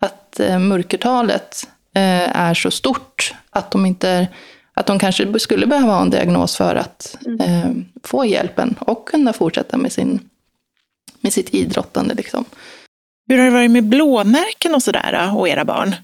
[0.00, 4.28] att eh, mörkertalet eh, är så stort att de inte
[4.76, 7.70] att de kanske skulle behöva ha en diagnos för att eh,
[8.02, 10.20] få hjälpen och kunna fortsätta med, sin,
[11.20, 12.14] med sitt idrottande.
[12.14, 12.44] Liksom.
[13.28, 15.94] Hur har det varit med blåmärken och sådär och era barn?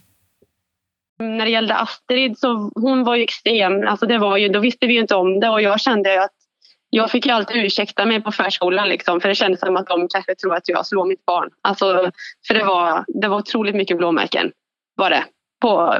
[1.22, 3.88] när det gällde Astrid så hon var ju extrem.
[3.88, 6.32] Alltså det var ju, då visste vi ju inte om det och jag kände att
[6.90, 10.08] jag fick ju alltid ursäkta mig på förskolan liksom, för det kändes som att de
[10.08, 11.50] kanske tror att jag slår mitt barn.
[11.62, 12.10] Alltså,
[12.46, 14.52] för det var, det var otroligt mycket blåmärken
[14.94, 15.24] var det.
[15.60, 15.98] På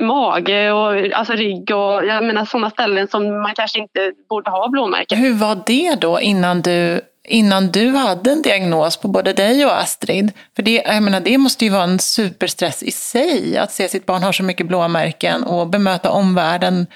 [0.00, 4.68] mage och alltså rygg och jag menar sådana ställen som man kanske inte borde ha
[4.68, 5.18] blåmärken.
[5.18, 9.78] Hur var det då innan du innan du hade en diagnos på både dig och
[9.78, 10.32] Astrid.
[10.56, 14.06] För det, jag menar, det måste ju vara en superstress i sig, att se sitt
[14.06, 16.86] barn ha så mycket blåmärken och bemöta omvärlden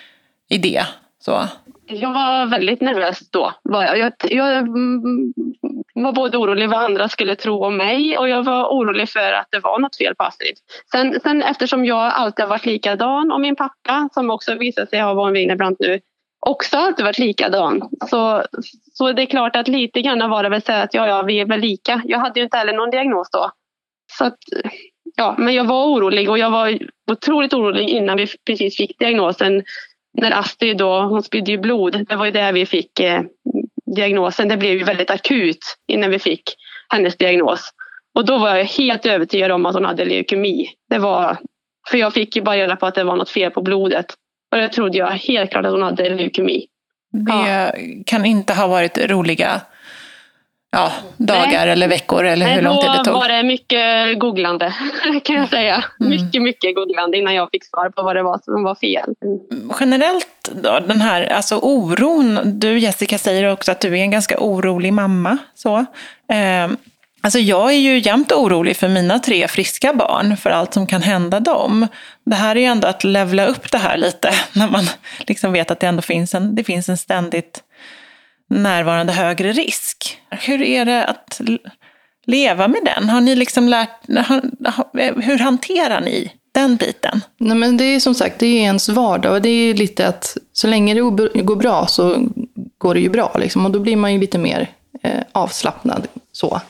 [0.48, 0.86] i det.
[1.24, 1.48] Så.
[1.86, 3.52] Jag var väldigt nervös då.
[3.62, 5.32] Jag, jag, jag mm,
[5.94, 9.46] var både orolig vad andra skulle tro om mig och jag var orolig för att
[9.50, 10.56] det var något fel på Astrid.
[10.90, 15.00] Sen, sen eftersom jag alltid har varit likadan och min pappa som också visar sig
[15.00, 16.00] ha von Wienerbrandt nu
[16.46, 17.88] också alltid varit likadan.
[18.10, 18.44] Så,
[18.92, 21.40] så det är klart att lite grann var det väl så att ja, ja, vi
[21.40, 22.02] är väl lika.
[22.04, 23.50] Jag hade ju inte heller någon diagnos då.
[24.18, 24.38] Så att,
[25.16, 26.78] ja, men jag var orolig och jag var
[27.10, 29.62] otroligt orolig innan vi precis fick diagnosen.
[30.14, 32.06] När Astrid då, hon spydde ju blod.
[32.08, 33.22] Det var ju där vi fick eh,
[33.96, 34.48] diagnosen.
[34.48, 36.42] Det blev ju väldigt akut innan vi fick
[36.88, 37.70] hennes diagnos.
[38.14, 40.68] Och då var jag helt övertygad om att hon hade leukemi.
[40.90, 41.38] Det var,
[41.90, 44.06] för jag fick ju bara reda på att det var något fel på blodet.
[44.52, 46.66] Och det trodde jag helt klart att hon hade leukemi.
[47.12, 47.72] Det ja.
[48.06, 49.60] kan inte ha varit roliga
[50.74, 51.68] ja, dagar Nej.
[51.68, 53.14] eller veckor eller hur lång tid det tog?
[53.14, 54.74] Då var det mycket googlande
[55.24, 55.84] kan jag säga.
[56.00, 56.10] Mm.
[56.10, 59.14] Mycket, mycket googlande innan jag fick svar på vad det var som var fel.
[59.80, 62.40] Generellt då, den här alltså oron.
[62.44, 65.38] Du Jessica säger också att du är en ganska orolig mamma.
[65.54, 65.76] Så.
[66.28, 66.68] Eh,
[67.24, 71.02] Alltså jag är ju jämt orolig för mina tre friska barn, för allt som kan
[71.02, 71.86] hända dem.
[72.24, 74.84] Det här är ju ändå att levla upp det här lite, när man
[75.18, 77.62] liksom vet att det ändå finns en, det finns en ständigt
[78.50, 80.18] närvarande högre risk.
[80.30, 81.40] Hur är det att
[82.26, 83.08] leva med den?
[83.08, 84.08] Har ni liksom lärt,
[85.24, 87.20] hur hanterar ni den biten?
[87.38, 90.36] Nej, men det är som sagt, det är ens vardag och det är lite att
[90.52, 91.00] så länge det
[91.42, 92.28] går bra så
[92.78, 94.70] går det ju bra liksom, och då blir man ju lite mer
[95.02, 96.60] eh, avslappnad så.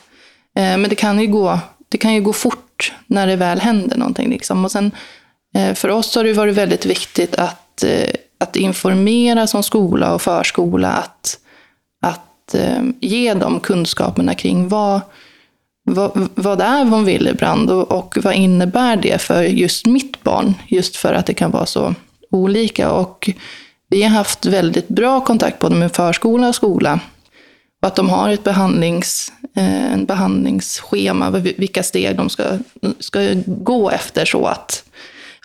[0.56, 1.58] Eh, men det kan, ju gå,
[1.88, 4.30] det kan ju gå fort när det väl händer någonting.
[4.30, 4.64] Liksom.
[4.64, 4.90] Och sen,
[5.54, 10.22] eh, för oss har det varit väldigt viktigt att, eh, att informera som skola och
[10.22, 10.92] förskola.
[10.92, 11.38] Att,
[12.46, 15.00] att eh, ge dem kunskaperna kring vad,
[15.84, 20.54] vad, vad är von Willebrand och, och vad innebär det för just mitt barn?
[20.68, 21.94] Just för att det kan vara så
[22.30, 22.92] olika.
[22.92, 23.30] Och
[23.88, 27.00] vi har haft väldigt bra kontakt både med förskola och skola
[27.82, 32.44] och att de har ett behandlings, eh, en behandlingsschema, vilka steg de ska,
[32.98, 34.84] ska gå efter så att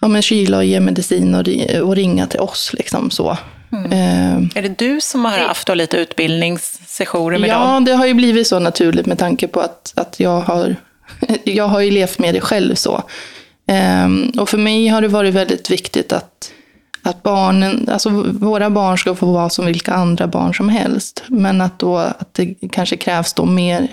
[0.01, 1.47] ja, men kyla och ge medicin och,
[1.83, 2.73] och ringa till oss.
[2.73, 3.37] Liksom, så.
[3.71, 3.91] Mm.
[3.91, 7.69] Eh, är det du som har haft då lite utbildningssessioner med ja, dem?
[7.73, 10.75] Ja, det har ju blivit så naturligt med tanke på att, att jag, har,
[11.43, 12.75] jag har ju levt med det själv.
[12.75, 13.03] så.
[13.67, 16.51] Eh, och för mig har det varit väldigt viktigt att
[17.03, 21.23] att barnen, alltså våra barn ska få vara som vilka andra barn som helst.
[21.27, 23.87] Men att, då, att det kanske krävs då mer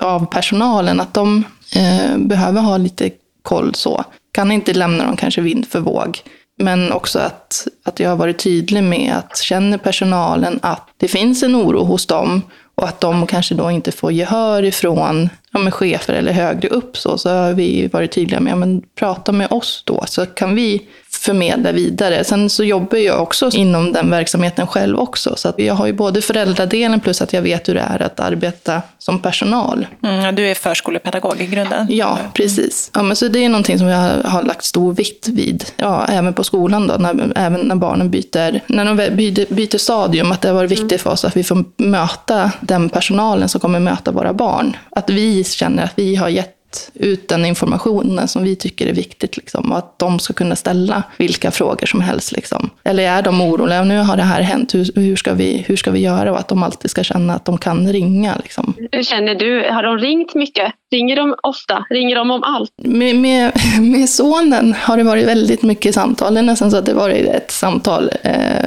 [0.00, 1.44] av personalen, att de
[1.76, 3.10] eh, behöver ha lite
[3.42, 4.04] koll så.
[4.32, 6.18] Kan inte lämna dem kanske vind för våg.
[6.60, 11.42] Men också att, att jag har varit tydlig med att känner personalen att det finns
[11.42, 12.42] en oro hos dem
[12.74, 16.96] och att de kanske då inte får gehör ifrån ja, med chefer eller högre upp
[16.96, 20.86] så, så har vi varit tydliga med att prata med oss då, så kan vi
[21.20, 22.24] förmedla vidare.
[22.24, 25.36] Sen så jobbar jag också inom den verksamheten själv också.
[25.36, 28.20] Så att jag har ju både föräldradelen plus att jag vet hur det är att
[28.20, 29.86] arbeta som personal.
[30.02, 31.86] Mm, du är förskolepedagog i grunden?
[31.90, 32.90] Ja, precis.
[32.94, 35.64] Ja, men så det är någonting som jag har lagt stor vikt vid.
[35.76, 40.32] Ja, även på skolan då, när, även när barnen byter, när de byter, byter stadium.
[40.32, 43.80] Att det har varit viktigt för oss att vi får möta den personalen som kommer
[43.80, 44.76] möta våra barn.
[44.90, 46.59] Att vi känner att vi har gett
[46.94, 49.36] ut den informationen som vi tycker är viktigt.
[49.36, 52.32] Liksom, och att de ska kunna ställa vilka frågor som helst.
[52.32, 52.70] Liksom.
[52.84, 55.90] Eller är de oroliga, nu har det här hänt, hur, hur, ska vi, hur ska
[55.90, 56.32] vi göra?
[56.32, 58.36] Och att de alltid ska känna att de kan ringa.
[58.42, 58.74] Liksom.
[58.92, 59.70] Hur känner du?
[59.70, 60.72] Har de ringt mycket?
[60.90, 61.84] Ringer de ofta?
[61.90, 62.72] Ringer de om allt?
[62.76, 66.34] Med, med, med sonen har det varit väldigt mycket samtal.
[66.34, 68.64] Det är nästan så att det varit ett samtal eh,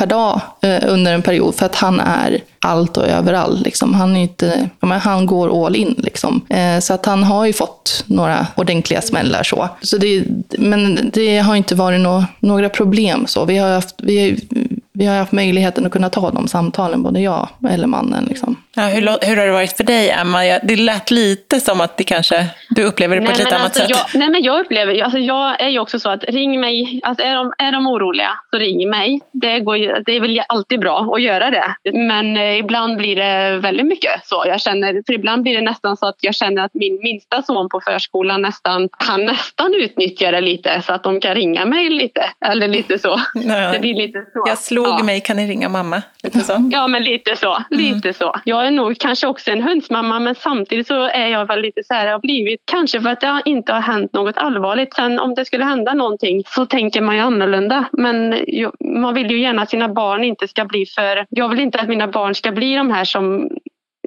[0.00, 1.54] per dag eh, under en period.
[1.54, 3.60] För att han är allt och överallt.
[3.60, 3.94] Liksom.
[3.94, 5.94] Han, är inte, han går all in.
[5.98, 6.40] Liksom.
[6.48, 9.42] Eh, så att han har ju fått några ordentliga smällar.
[9.42, 9.68] Så.
[9.82, 10.24] Så det,
[10.58, 13.26] men det har inte varit no, några problem.
[13.26, 13.44] Så.
[13.44, 14.48] Vi, har haft, vi,
[14.92, 18.24] vi har haft möjligheten att kunna ta de samtalen, både jag eller mannen.
[18.24, 18.56] Liksom.
[18.80, 20.38] Ja, hur, hur har det varit för dig, Emma?
[20.62, 23.64] Det lät lite som att det kanske, du upplever det på nej, ett lite annat
[23.64, 24.06] alltså, sätt.
[24.12, 27.24] Jag, nej, men jag upplever alltså, jag är ju också så att ring mig, alltså,
[27.24, 29.20] är, de, är de oroliga så ring mig.
[29.32, 31.74] Det, går, det är väl alltid bra att göra det.
[31.92, 34.44] Men eh, ibland blir det väldigt mycket så.
[34.46, 37.68] Jag känner, för ibland blir det nästan så att jag känner att min minsta son
[37.68, 42.22] på förskolan nästan, han nästan utnyttjar det lite så att de kan ringa mig lite.
[42.46, 43.20] Eller lite så.
[43.34, 43.72] Nej.
[43.72, 44.44] Det blir lite så.
[44.46, 45.02] Jag slog ja.
[45.02, 46.02] mig, kan ni ringa mamma?
[46.22, 46.68] Lite så.
[46.72, 47.62] Ja, men lite så.
[47.70, 48.14] Lite mm.
[48.14, 48.40] så.
[48.44, 51.94] Jag är nog kanske också en hönsmamma men samtidigt så är jag väl lite så
[51.94, 54.94] här, jag har blivit, kanske för att det inte har hänt något allvarligt.
[54.94, 57.84] Sen om det skulle hända någonting så tänker man ju annorlunda.
[57.92, 58.44] Men
[58.84, 61.88] man vill ju gärna att sina barn inte ska bli för, jag vill inte att
[61.88, 63.50] mina barn ska bli de här som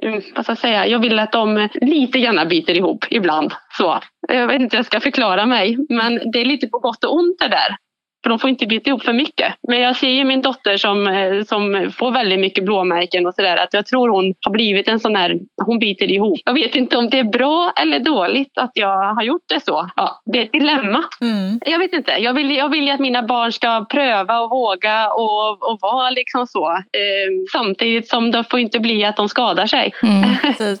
[0.02, 3.52] mm, vad ska jag säga, jag vill att de lite grann biter ihop ibland.
[3.78, 4.00] Så.
[4.28, 7.14] Jag vet inte hur jag ska förklara mig, men det är lite på gott och
[7.14, 7.76] ont det där.
[8.24, 9.54] För de får inte bita ihop för mycket.
[9.68, 13.56] Men jag ser ju min dotter som, eh, som får väldigt mycket blåmärken och sådär.
[13.56, 16.40] Att jag tror hon har blivit en sån här, hon biter ihop.
[16.44, 19.90] Jag vet inte om det är bra eller dåligt att jag har gjort det så.
[19.96, 21.04] Ja, det är ett dilemma.
[21.20, 21.60] Mm.
[21.66, 22.12] Jag vet inte.
[22.12, 26.46] Jag vill, jag vill att mina barn ska pröva och våga och, och vara liksom
[26.46, 26.70] så.
[26.70, 29.94] Eh, samtidigt som det får inte bli att de skadar sig.
[30.02, 30.30] Mm.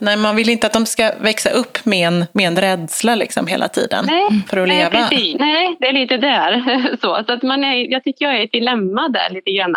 [0.00, 3.46] Nej, man vill inte att de ska växa upp med en, med en rädsla liksom
[3.46, 4.90] hela tiden nej, för att leva.
[4.92, 5.36] Nej, precis.
[5.38, 6.96] nej, det är lite där.
[7.00, 9.76] så att man är, jag tycker jag är ett dilemma där lite grann.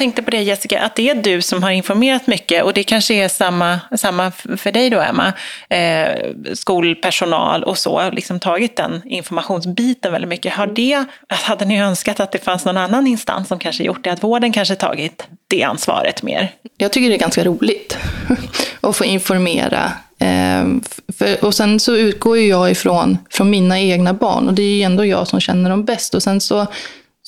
[0.00, 3.14] Tänkte på det Jessica, att det är du som har informerat mycket och det kanske
[3.14, 5.32] är samma, samma för dig då Emma,
[5.68, 6.08] eh,
[6.54, 10.52] skolpersonal och så, liksom tagit den informationsbiten väldigt mycket.
[10.52, 14.10] Har det, hade ni önskat att det fanns någon annan instans som kanske gjort det,
[14.10, 16.52] att vården kanske tagit det ansvaret mer?
[16.76, 17.98] Jag tycker det är ganska roligt
[18.80, 20.82] att få informera ehm,
[21.18, 24.74] för, och sen så utgår ju jag ifrån från mina egna barn och det är
[24.74, 26.14] ju ändå jag som känner dem bäst.
[26.14, 26.66] Och sen så,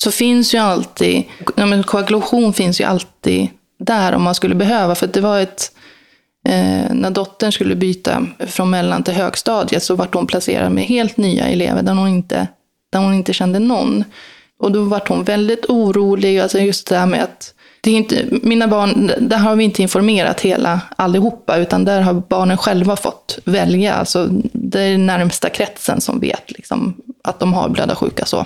[0.03, 1.23] så finns ju alltid,
[1.55, 4.95] ja, men koagulation finns ju alltid där om man skulle behöva.
[4.95, 5.71] För det var ett,
[6.47, 11.17] eh, när dottern skulle byta från mellan till högstadiet så vart hon placerad med helt
[11.17, 12.47] nya elever där hon inte,
[12.91, 14.03] där hon inte kände någon.
[14.59, 18.25] Och då vart hon väldigt orolig, alltså just det här med att det är inte,
[18.29, 23.39] mina barn, där har vi inte informerat hela allihopa, utan där har barnen själva fått
[23.45, 23.93] välja.
[23.93, 28.25] Alltså, det är den närmsta kretsen som vet liksom, att de har blödarsjuka.
[28.25, 28.45] Så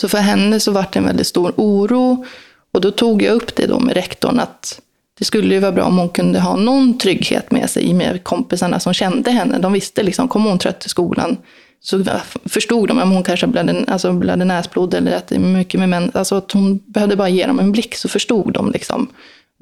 [0.00, 2.24] så för henne så var det en väldigt stor oro.
[2.72, 4.80] Och då tog jag upp det då med rektorn att
[5.18, 8.80] det skulle ju vara bra om hon kunde ha någon trygghet med sig med kompisarna
[8.80, 9.58] som kände henne.
[9.58, 11.36] De visste liksom, kom hon trött till skolan
[11.80, 12.04] så
[12.44, 15.88] förstod de om hon kanske blödde, alltså blödde näsblod eller att det är mycket med
[15.88, 16.10] män.
[16.14, 18.70] Alltså att hon behövde bara ge dem en blick så förstod de.
[18.70, 19.08] Liksom.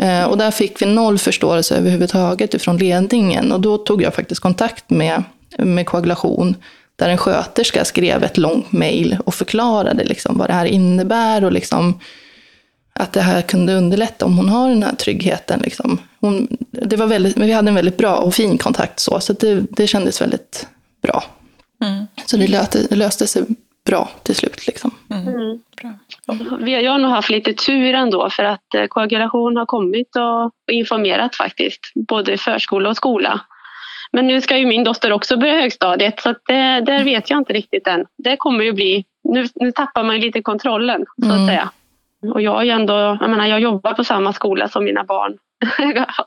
[0.03, 3.53] Eh, och där fick vi noll förståelse överhuvudtaget ifrån ledningen.
[3.53, 5.23] Och då tog jag faktiskt kontakt med,
[5.59, 6.57] med koagulation.
[6.97, 11.45] Där en sköterska skrev ett långt mejl och förklarade liksom vad det här innebär.
[11.45, 12.01] Och liksom,
[12.93, 15.61] att det här kunde underlätta om hon har den här tryggheten.
[15.61, 15.99] Liksom.
[16.21, 19.33] Hon, det var väldigt, men vi hade en väldigt bra och fin kontakt så, så
[19.33, 20.67] det, det kändes väldigt
[21.03, 21.25] bra.
[21.85, 22.07] Mm.
[22.27, 23.45] Så det löste, löste sig
[23.87, 24.67] bra till slut.
[24.67, 24.91] Liksom.
[25.11, 25.29] Mm.
[25.29, 25.59] mm.
[25.83, 26.69] Bra.
[26.69, 31.37] Jag har nog haft lite tur ändå för att eh, koagulation har kommit och informerat
[31.37, 33.41] faktiskt, både förskola och skola.
[34.15, 37.53] Men nu ska ju min dotter också börja högstadiet så det, där vet jag inte
[37.53, 38.07] riktigt än.
[38.19, 41.47] Det kommer ju bli, nu, nu tappar man lite kontrollen så att mm.
[41.47, 41.71] säga.
[42.35, 45.39] Och jag, är ändå, jag, menar, jag jobbar på samma skola som mina barn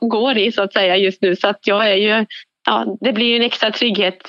[0.00, 2.26] går i så att säga just nu så att jag är ju
[2.66, 4.28] ja, det blir en extra trygghet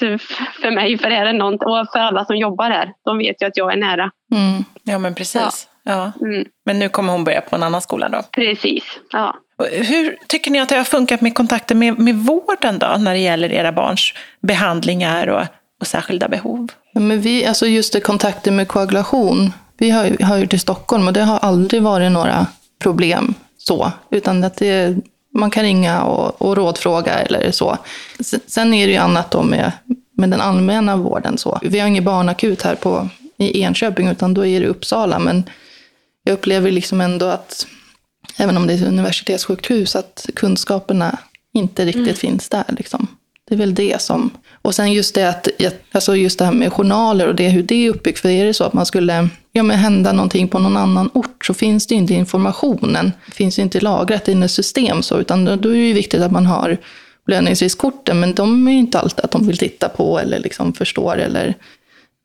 [0.61, 2.93] för mig för är det någon, och för alla som jobbar här.
[3.05, 4.11] De vet ju att jag är nära.
[4.35, 4.63] Mm.
[4.83, 5.67] Ja men precis.
[5.83, 6.11] Ja.
[6.19, 6.27] ja.
[6.27, 6.45] Mm.
[6.65, 8.21] Men nu kommer hon börja på en annan skola då?
[8.31, 9.35] Precis, ja.
[9.71, 13.19] Hur tycker ni att det har funkat med kontakten med, med vården då när det
[13.19, 15.43] gäller era barns behandlingar och,
[15.81, 16.67] och särskilda behov?
[16.93, 19.53] men vi, alltså just det, kontakten med koagulation.
[19.77, 22.47] Vi har, har ju till Stockholm och det har aldrig varit några
[22.79, 23.91] problem så.
[24.11, 24.97] Utan att det,
[25.33, 27.77] man kan ringa och, och rådfråga eller så.
[28.47, 29.71] Sen är det ju annat då med,
[30.17, 31.37] med den allmänna vården.
[31.37, 31.59] Så.
[31.61, 35.19] Vi har ingen barnakut här på, i Enköping, utan då är det Uppsala.
[35.19, 35.43] Men
[36.23, 37.67] jag upplever liksom ändå att,
[38.37, 41.17] även om det är ett universitetssjukhus, att kunskaperna
[41.53, 42.15] inte riktigt mm.
[42.15, 42.63] finns där.
[42.67, 43.07] Liksom.
[43.49, 44.31] Det är väl det som...
[44.61, 45.47] Och sen just det, att,
[45.91, 48.19] alltså just det här med journaler och det, hur det är uppbyggt.
[48.19, 51.45] För är det så att man skulle ja, men hända någonting på någon annan ort
[51.45, 53.11] så finns det inte informationen.
[53.25, 55.03] Det finns inte lagrat i ett system.
[55.03, 56.77] Så, utan då, då är det viktigt att man har
[57.25, 58.19] blödningsriskkorten.
[58.19, 61.55] Men de är inte alltid att de vill titta på eller liksom förstår eller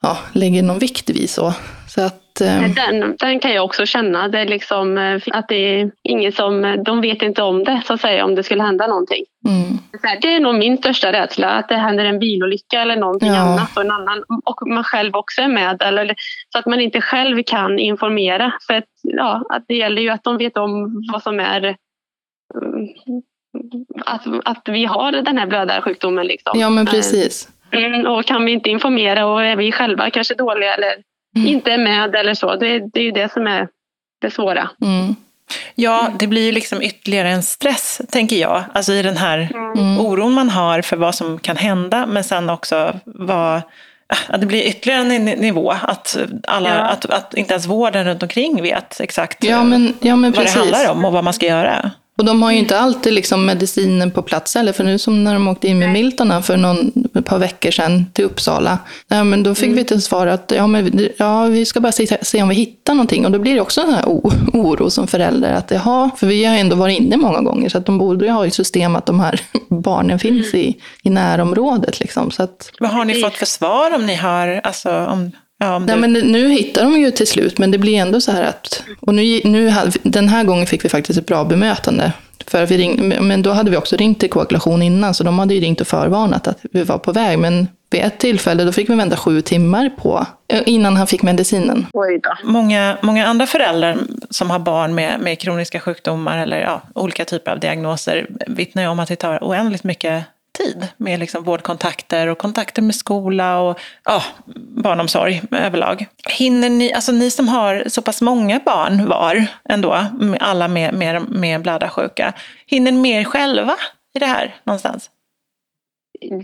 [0.02, 1.30] ja, lägger någon vikt vid.
[1.30, 1.54] Så.
[1.94, 2.74] Så att, eh...
[2.74, 4.28] den, den kan jag också känna.
[4.28, 7.83] Det är liksom, eh, att det är inget som, eh, de vet inte om det,
[7.87, 9.24] så att säga, om det skulle hända någonting.
[9.48, 9.78] Mm.
[10.22, 13.38] Det är nog min största rädsla, att det händer en bilolycka eller någonting ja.
[13.38, 15.83] annat och, en annan, och man själv också är med.
[15.83, 16.14] Eller,
[16.52, 18.52] så att man inte själv kan informera.
[18.66, 21.76] För att, ja, att det gäller ju att de vet om vad som är
[22.62, 22.88] mm,
[24.07, 26.26] att, att vi har den här blödarsjukdomen.
[26.26, 26.61] Liksom.
[26.61, 27.48] Ja, men precis.
[27.70, 31.13] Mm, och kan vi inte informera och är vi själva kanske dåliga eller.
[31.35, 32.57] Inte är med eller så.
[32.57, 33.68] Det, det är ju det som är
[34.20, 34.70] det svåra.
[34.83, 35.14] Mm.
[35.75, 38.64] Ja, det blir ju liksom ytterligare en stress, tänker jag.
[38.73, 40.01] Alltså i den här mm.
[40.01, 43.62] oron man har för vad som kan hända, men sen också vad...
[44.27, 46.16] Att det blir ytterligare en nivå, att,
[46.49, 46.75] alla, ja.
[46.75, 50.55] att, att inte ens vården runt omkring vet exakt ja, men, ja, men vad precis.
[50.55, 51.90] det handlar om och vad man ska göra.
[52.18, 55.35] Och de har ju inte alltid liksom medicinen på plats heller, för nu som när
[55.35, 59.42] de åkte in med Miltona för någon, ett par veckor sedan till Uppsala, ja, men
[59.42, 59.77] då fick mm.
[59.77, 62.95] vi till svar att ja, men, ja, vi ska bara se, se, om vi hittar
[62.95, 63.26] någonting.
[63.26, 64.05] Och då blir det också en här
[64.53, 67.86] oro som förälder, att jaha, för vi har ändå varit inne många gånger, så att
[67.86, 72.01] de borde ju ha ett system att de här barnen finns i, i närområdet.
[72.01, 72.70] Liksom, så att...
[72.80, 75.96] Vad har ni fått för svar om ni har, alltså om Ja, du...
[75.96, 78.82] men nu hittar de ju till slut, men det blir ändå så här att...
[79.00, 82.12] Och nu, nu, den här gången fick vi faktiskt ett bra bemötande.
[82.46, 85.55] För vi ring, men då hade vi också ringt till koagulation innan, så de hade
[85.55, 87.38] ju ringt och förvarnat att vi var på väg.
[87.38, 91.22] Men vid ett tillfälle då fick vi vänta sju timmar på, eh, innan han fick
[91.22, 91.86] medicinen.
[92.44, 93.98] Många, många andra föräldrar
[94.30, 98.88] som har barn med, med kroniska sjukdomar eller ja, olika typer av diagnoser vittnar ju
[98.88, 100.24] om att det tar oändligt mycket
[100.59, 104.22] tid med liksom vårdkontakter och kontakter med skola och ja,
[104.82, 106.07] barnomsorg överlag.
[106.38, 110.07] Hinner ni, alltså ni som har så pass många barn var ändå,
[110.40, 112.32] alla med, med, med blödarsjuka,
[112.66, 113.74] hinner ni mer själva
[114.14, 115.11] i det här någonstans?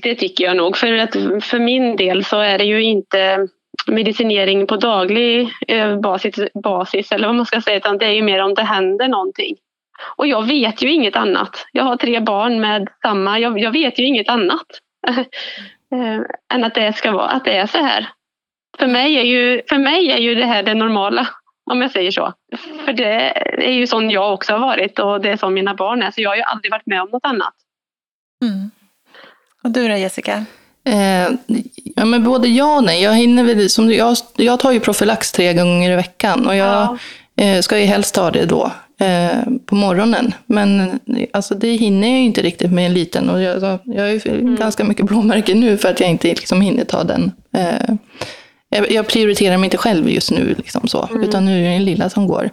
[0.03, 1.13] Det tycker jag nog, för att
[1.45, 3.49] för min del så är det ju inte
[3.87, 8.23] medicinering på daglig eh, basis, basis eller vad man ska säga, utan det är ju
[8.23, 9.57] mer om det händer någonting.
[10.17, 11.67] Och jag vet ju inget annat.
[11.73, 14.67] Jag har tre barn med samma, jag, jag vet ju inget annat.
[15.95, 16.21] eh,
[16.55, 18.09] än att det ska vara, att det är så här.
[18.79, 21.29] För mig är ju, för mig är ju det här det normala,
[21.71, 22.33] om jag säger så.
[22.85, 23.13] För det
[23.67, 26.11] är ju sån jag också har varit och det är som mina barn är.
[26.11, 27.55] Så jag har ju aldrig varit med om något annat.
[28.45, 28.71] Mm.
[29.63, 30.45] Och du då Jessica?
[30.85, 31.29] Eh,
[31.97, 33.03] ja, men både ja och nej.
[33.03, 36.99] Jag, hinner väl, som, jag, jag tar ju profylax tre gånger i veckan och jag
[37.35, 37.45] ja.
[37.45, 38.73] eh, ska ju helst ta det då
[39.67, 40.35] på morgonen.
[40.47, 41.01] Men
[41.33, 43.31] alltså, det hinner jag inte riktigt med en liten.
[43.31, 44.57] Och jag, jag har ju mm.
[44.57, 47.33] ganska mycket blåmärken nu för att jag inte liksom hinner ta den.
[47.57, 47.95] Eh,
[48.69, 51.23] jag, jag, prioriterar mig inte själv just nu, liksom så, mm.
[51.23, 52.51] utan nu är det den lilla som går.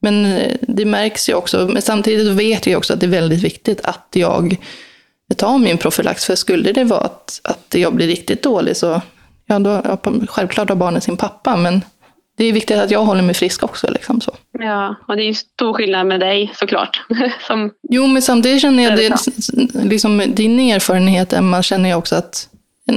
[0.00, 3.42] Men eh, det märks ju också, men samtidigt vet jag också att det är väldigt
[3.42, 4.56] viktigt att jag
[5.36, 6.24] tar min profylax.
[6.24, 9.00] För skulle det vara att, att jag blir riktigt dålig så,
[9.46, 11.84] ja då, självklart har barnet sin pappa, men
[12.36, 13.90] det är viktigt att jag håller mig frisk också.
[13.90, 14.32] Liksom, så.
[14.58, 17.02] Ja, och det är ju stor skillnad med dig såklart.
[17.46, 19.16] Som jo, men samtidigt känner jag, det,
[19.84, 22.48] liksom, din erfarenhet Emma, känner jag också att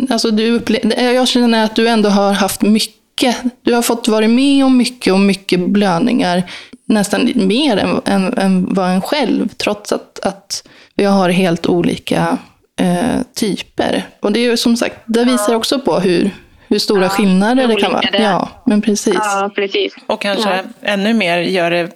[0.10, 3.38] alltså, du upple- jag känner att du ändå har haft mycket.
[3.62, 6.44] Du har fått vara med om mycket och mycket blödningar.
[6.86, 12.38] Nästan mer än, än, än vad en själv, trots att, att vi har helt olika
[12.80, 14.08] eh, typer.
[14.20, 16.32] Och det är ju som sagt, det visar också på hur,
[16.68, 18.02] hur stora ja, skillnader det kan vara.
[18.12, 18.18] Det.
[18.18, 19.16] Ja, men precis.
[19.16, 19.96] Ja, precis.
[20.08, 20.64] Och kanske ja.
[20.82, 21.92] ännu mer gör det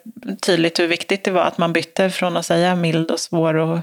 [0.45, 3.80] tydligt hur viktigt det var att man bytte från att säga mild och svår och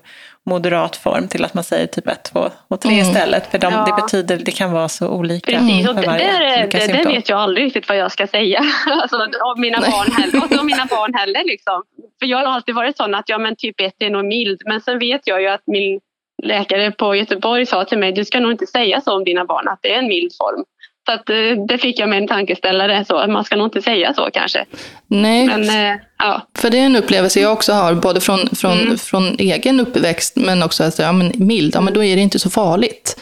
[0.48, 3.06] moderat form till att man säger typ 1, 2 och 3 mm.
[3.06, 3.50] istället.
[3.50, 3.84] För de, ja.
[3.84, 5.52] det betyder, det kan vara så olika.
[5.52, 8.58] Precis, och det, där, det, det vet jag aldrig riktigt vad jag ska säga.
[9.02, 10.58] alltså, om mina barn heller.
[10.60, 11.82] Och mina barn heller liksom.
[12.18, 14.62] För jag har alltid varit sån att ja men typ 1 är nog mild.
[14.66, 16.00] Men sen vet jag ju att min
[16.42, 19.68] läkare på Göteborg sa till mig, du ska nog inte säga så om dina barn,
[19.68, 20.64] att det är en mild form.
[21.06, 24.14] Så att, eh, det fick jag med en tankeställare, så man ska nog inte säga
[24.14, 24.64] så kanske.
[25.06, 26.46] Nej, men, eh, ja.
[26.58, 28.98] för det är en upplevelse jag också har, både från, från, mm.
[28.98, 32.38] från egen uppväxt, men också att ja, men mild, ja, men då är det inte
[32.38, 33.20] så farligt.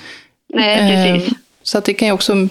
[0.48, 1.28] Nej, precis.
[1.28, 2.48] Eh, så att det kan ju också,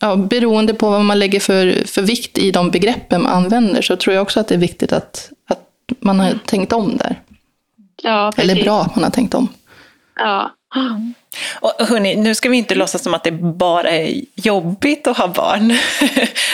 [0.00, 3.96] ja, beroende på vad man lägger för, för vikt i de begreppen man använder, så
[3.96, 5.62] tror jag också att det är viktigt att, att
[6.00, 7.20] man har tänkt om där.
[8.02, 8.50] Ja, precis.
[8.50, 9.48] Eller bra att man har tänkt om.
[10.16, 10.52] Ja.
[11.54, 15.28] Och hörni, nu ska vi inte låtsas som att det bara är jobbigt att ha
[15.28, 15.70] barn.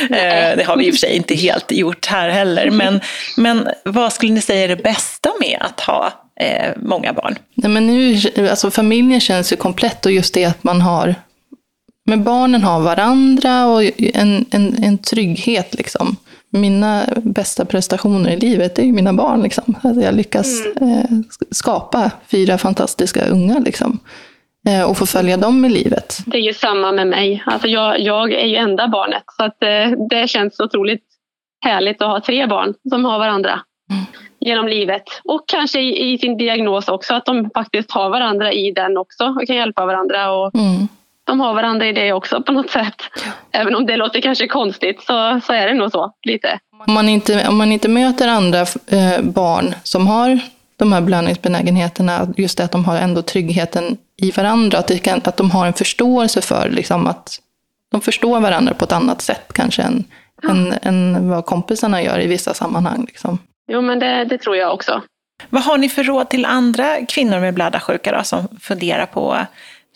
[0.02, 2.70] Eh, det har vi i och för sig inte helt gjort här heller.
[2.70, 3.00] Men,
[3.36, 7.38] men vad skulle ni säga är det bästa med att ha eh, många barn?
[7.54, 11.14] Nej, men nu, alltså, familjen känns ju komplett och just det att man har
[12.04, 15.74] men barnen har varandra och en, en, en trygghet.
[15.74, 16.16] Liksom.
[16.52, 19.42] Mina bästa prestationer i livet är ju mina barn.
[19.42, 19.76] Liksom.
[19.82, 20.98] Att jag lyckas mm.
[20.98, 21.18] eh,
[21.50, 23.58] skapa fyra fantastiska unga.
[23.58, 23.98] Liksom.
[24.68, 26.18] Eh, och få följa dem i livet.
[26.26, 27.42] Det är ju samma med mig.
[27.46, 29.22] Alltså jag, jag är ju enda barnet.
[29.36, 31.04] Så att, eh, det känns otroligt
[31.64, 34.04] härligt att ha tre barn som har varandra mm.
[34.40, 35.02] genom livet.
[35.24, 39.24] Och kanske i, i, sin diagnos också, att de faktiskt har varandra i den också
[39.24, 40.32] och kan hjälpa varandra.
[40.32, 40.88] Och mm.
[41.24, 43.02] De har varandra i det också på något sätt.
[43.52, 46.58] Även om det låter kanske konstigt så, så är det nog så lite.
[46.86, 50.40] Om man inte, om man inte möter andra eh, barn som har
[50.76, 55.36] de här belöningsbenägenheterna, just det att de har ändå tryggheten i varandra, att, kan, att
[55.36, 57.40] de har en förståelse för liksom, att
[57.90, 60.04] de förstår varandra på ett annat sätt kanske än,
[60.42, 60.50] ja.
[60.50, 63.04] än, än vad kompisarna gör i vissa sammanhang.
[63.04, 63.38] Liksom.
[63.68, 65.02] Jo, men det, det tror jag också.
[65.50, 69.48] Vad har ni för råd till andra kvinnor med blödarsjuka då, som funderar på att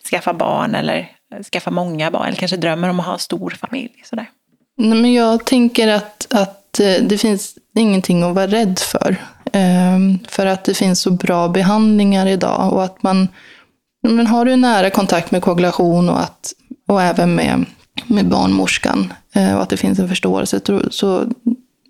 [0.09, 3.49] skaffa barn eller Eh, skaffa många barn, eller kanske drömmer om att ha en stor
[3.49, 3.91] familj?
[4.03, 4.29] Sådär?
[4.77, 9.15] Nej, men jag tänker att, att eh, det finns ingenting att vara rädd för.
[9.53, 13.27] Ehm, för att det finns så bra behandlingar idag och att man,
[14.01, 16.53] men har du nära kontakt med koagulation och, att,
[16.87, 17.65] och även med,
[18.05, 20.59] med barnmorskan eh, och att det finns en förståelse
[20.91, 21.25] så,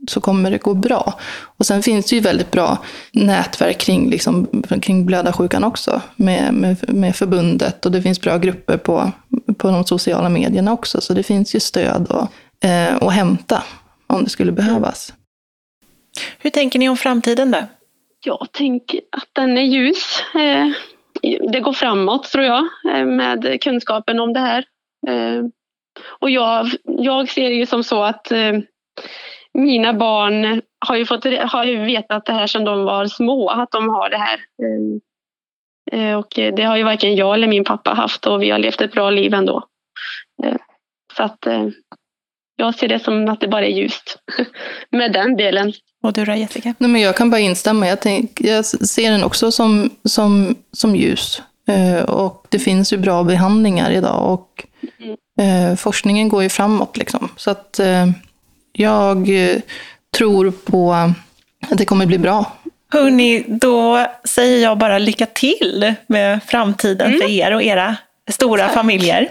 [0.09, 1.19] så kommer det gå bra.
[1.57, 2.77] Och sen finns det ju väldigt bra
[3.11, 8.77] nätverk kring, liksom, kring blödarsjukan också med, med, med förbundet och det finns bra grupper
[8.77, 9.11] på,
[9.57, 11.01] på de sociala medierna också.
[11.01, 13.63] Så det finns ju stöd och, eh, att hämta
[14.07, 15.13] om det skulle behövas.
[16.39, 17.59] Hur tänker ni om framtiden då?
[18.25, 20.23] Jag tänker att den är ljus.
[20.35, 20.67] Eh,
[21.51, 24.65] det går framåt tror jag eh, med kunskapen om det här.
[25.07, 25.43] Eh,
[26.19, 28.31] och jag, jag ser det ju som så att
[29.57, 33.71] mina barn har ju, fått, har ju vetat det här sedan de var små, att
[33.71, 34.39] de har det här.
[36.17, 38.91] Och det har ju varken jag eller min pappa haft och vi har levt ett
[38.91, 39.63] bra liv ändå.
[41.17, 41.47] Så att
[42.55, 44.17] jag ser det som att det bara är ljust
[44.91, 45.73] med den delen.
[46.03, 46.73] Och du då Jessica?
[46.77, 47.87] Nej, men jag kan bara instämma.
[47.87, 51.41] Jag, tänk, jag ser den också som, som, som ljus.
[51.67, 54.65] Eh, och det finns ju bra behandlingar idag och
[54.99, 55.71] mm.
[55.71, 56.97] eh, forskningen går ju framåt.
[56.97, 57.29] Liksom.
[57.35, 58.07] Så att eh,
[58.77, 59.29] jag
[60.17, 60.93] tror på
[61.71, 62.57] att det kommer bli bra.
[62.91, 67.19] Hörni, då säger jag bara lycka till med framtiden mm.
[67.19, 67.95] för er och era
[68.31, 68.73] stora tack.
[68.73, 69.29] familjer.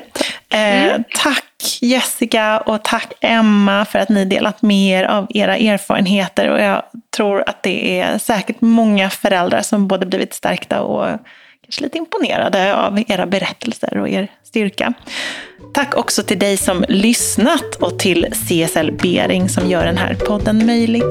[0.48, 1.04] Eh, mm.
[1.14, 6.48] Tack Jessica och tack Emma för att ni delat med er av era erfarenheter.
[6.48, 6.82] Och jag
[7.16, 11.18] tror att det är säkert många föräldrar som både blivit stärkta och
[11.66, 14.92] kanske lite imponerade av era berättelser och er styrka.
[15.74, 20.66] Tack också till dig som lyssnat och till CSL Bering som gör den här podden
[20.66, 21.02] möjlig.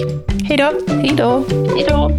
[0.44, 0.72] Hej då!
[0.88, 1.46] Hej då!
[1.76, 2.12] Hej då!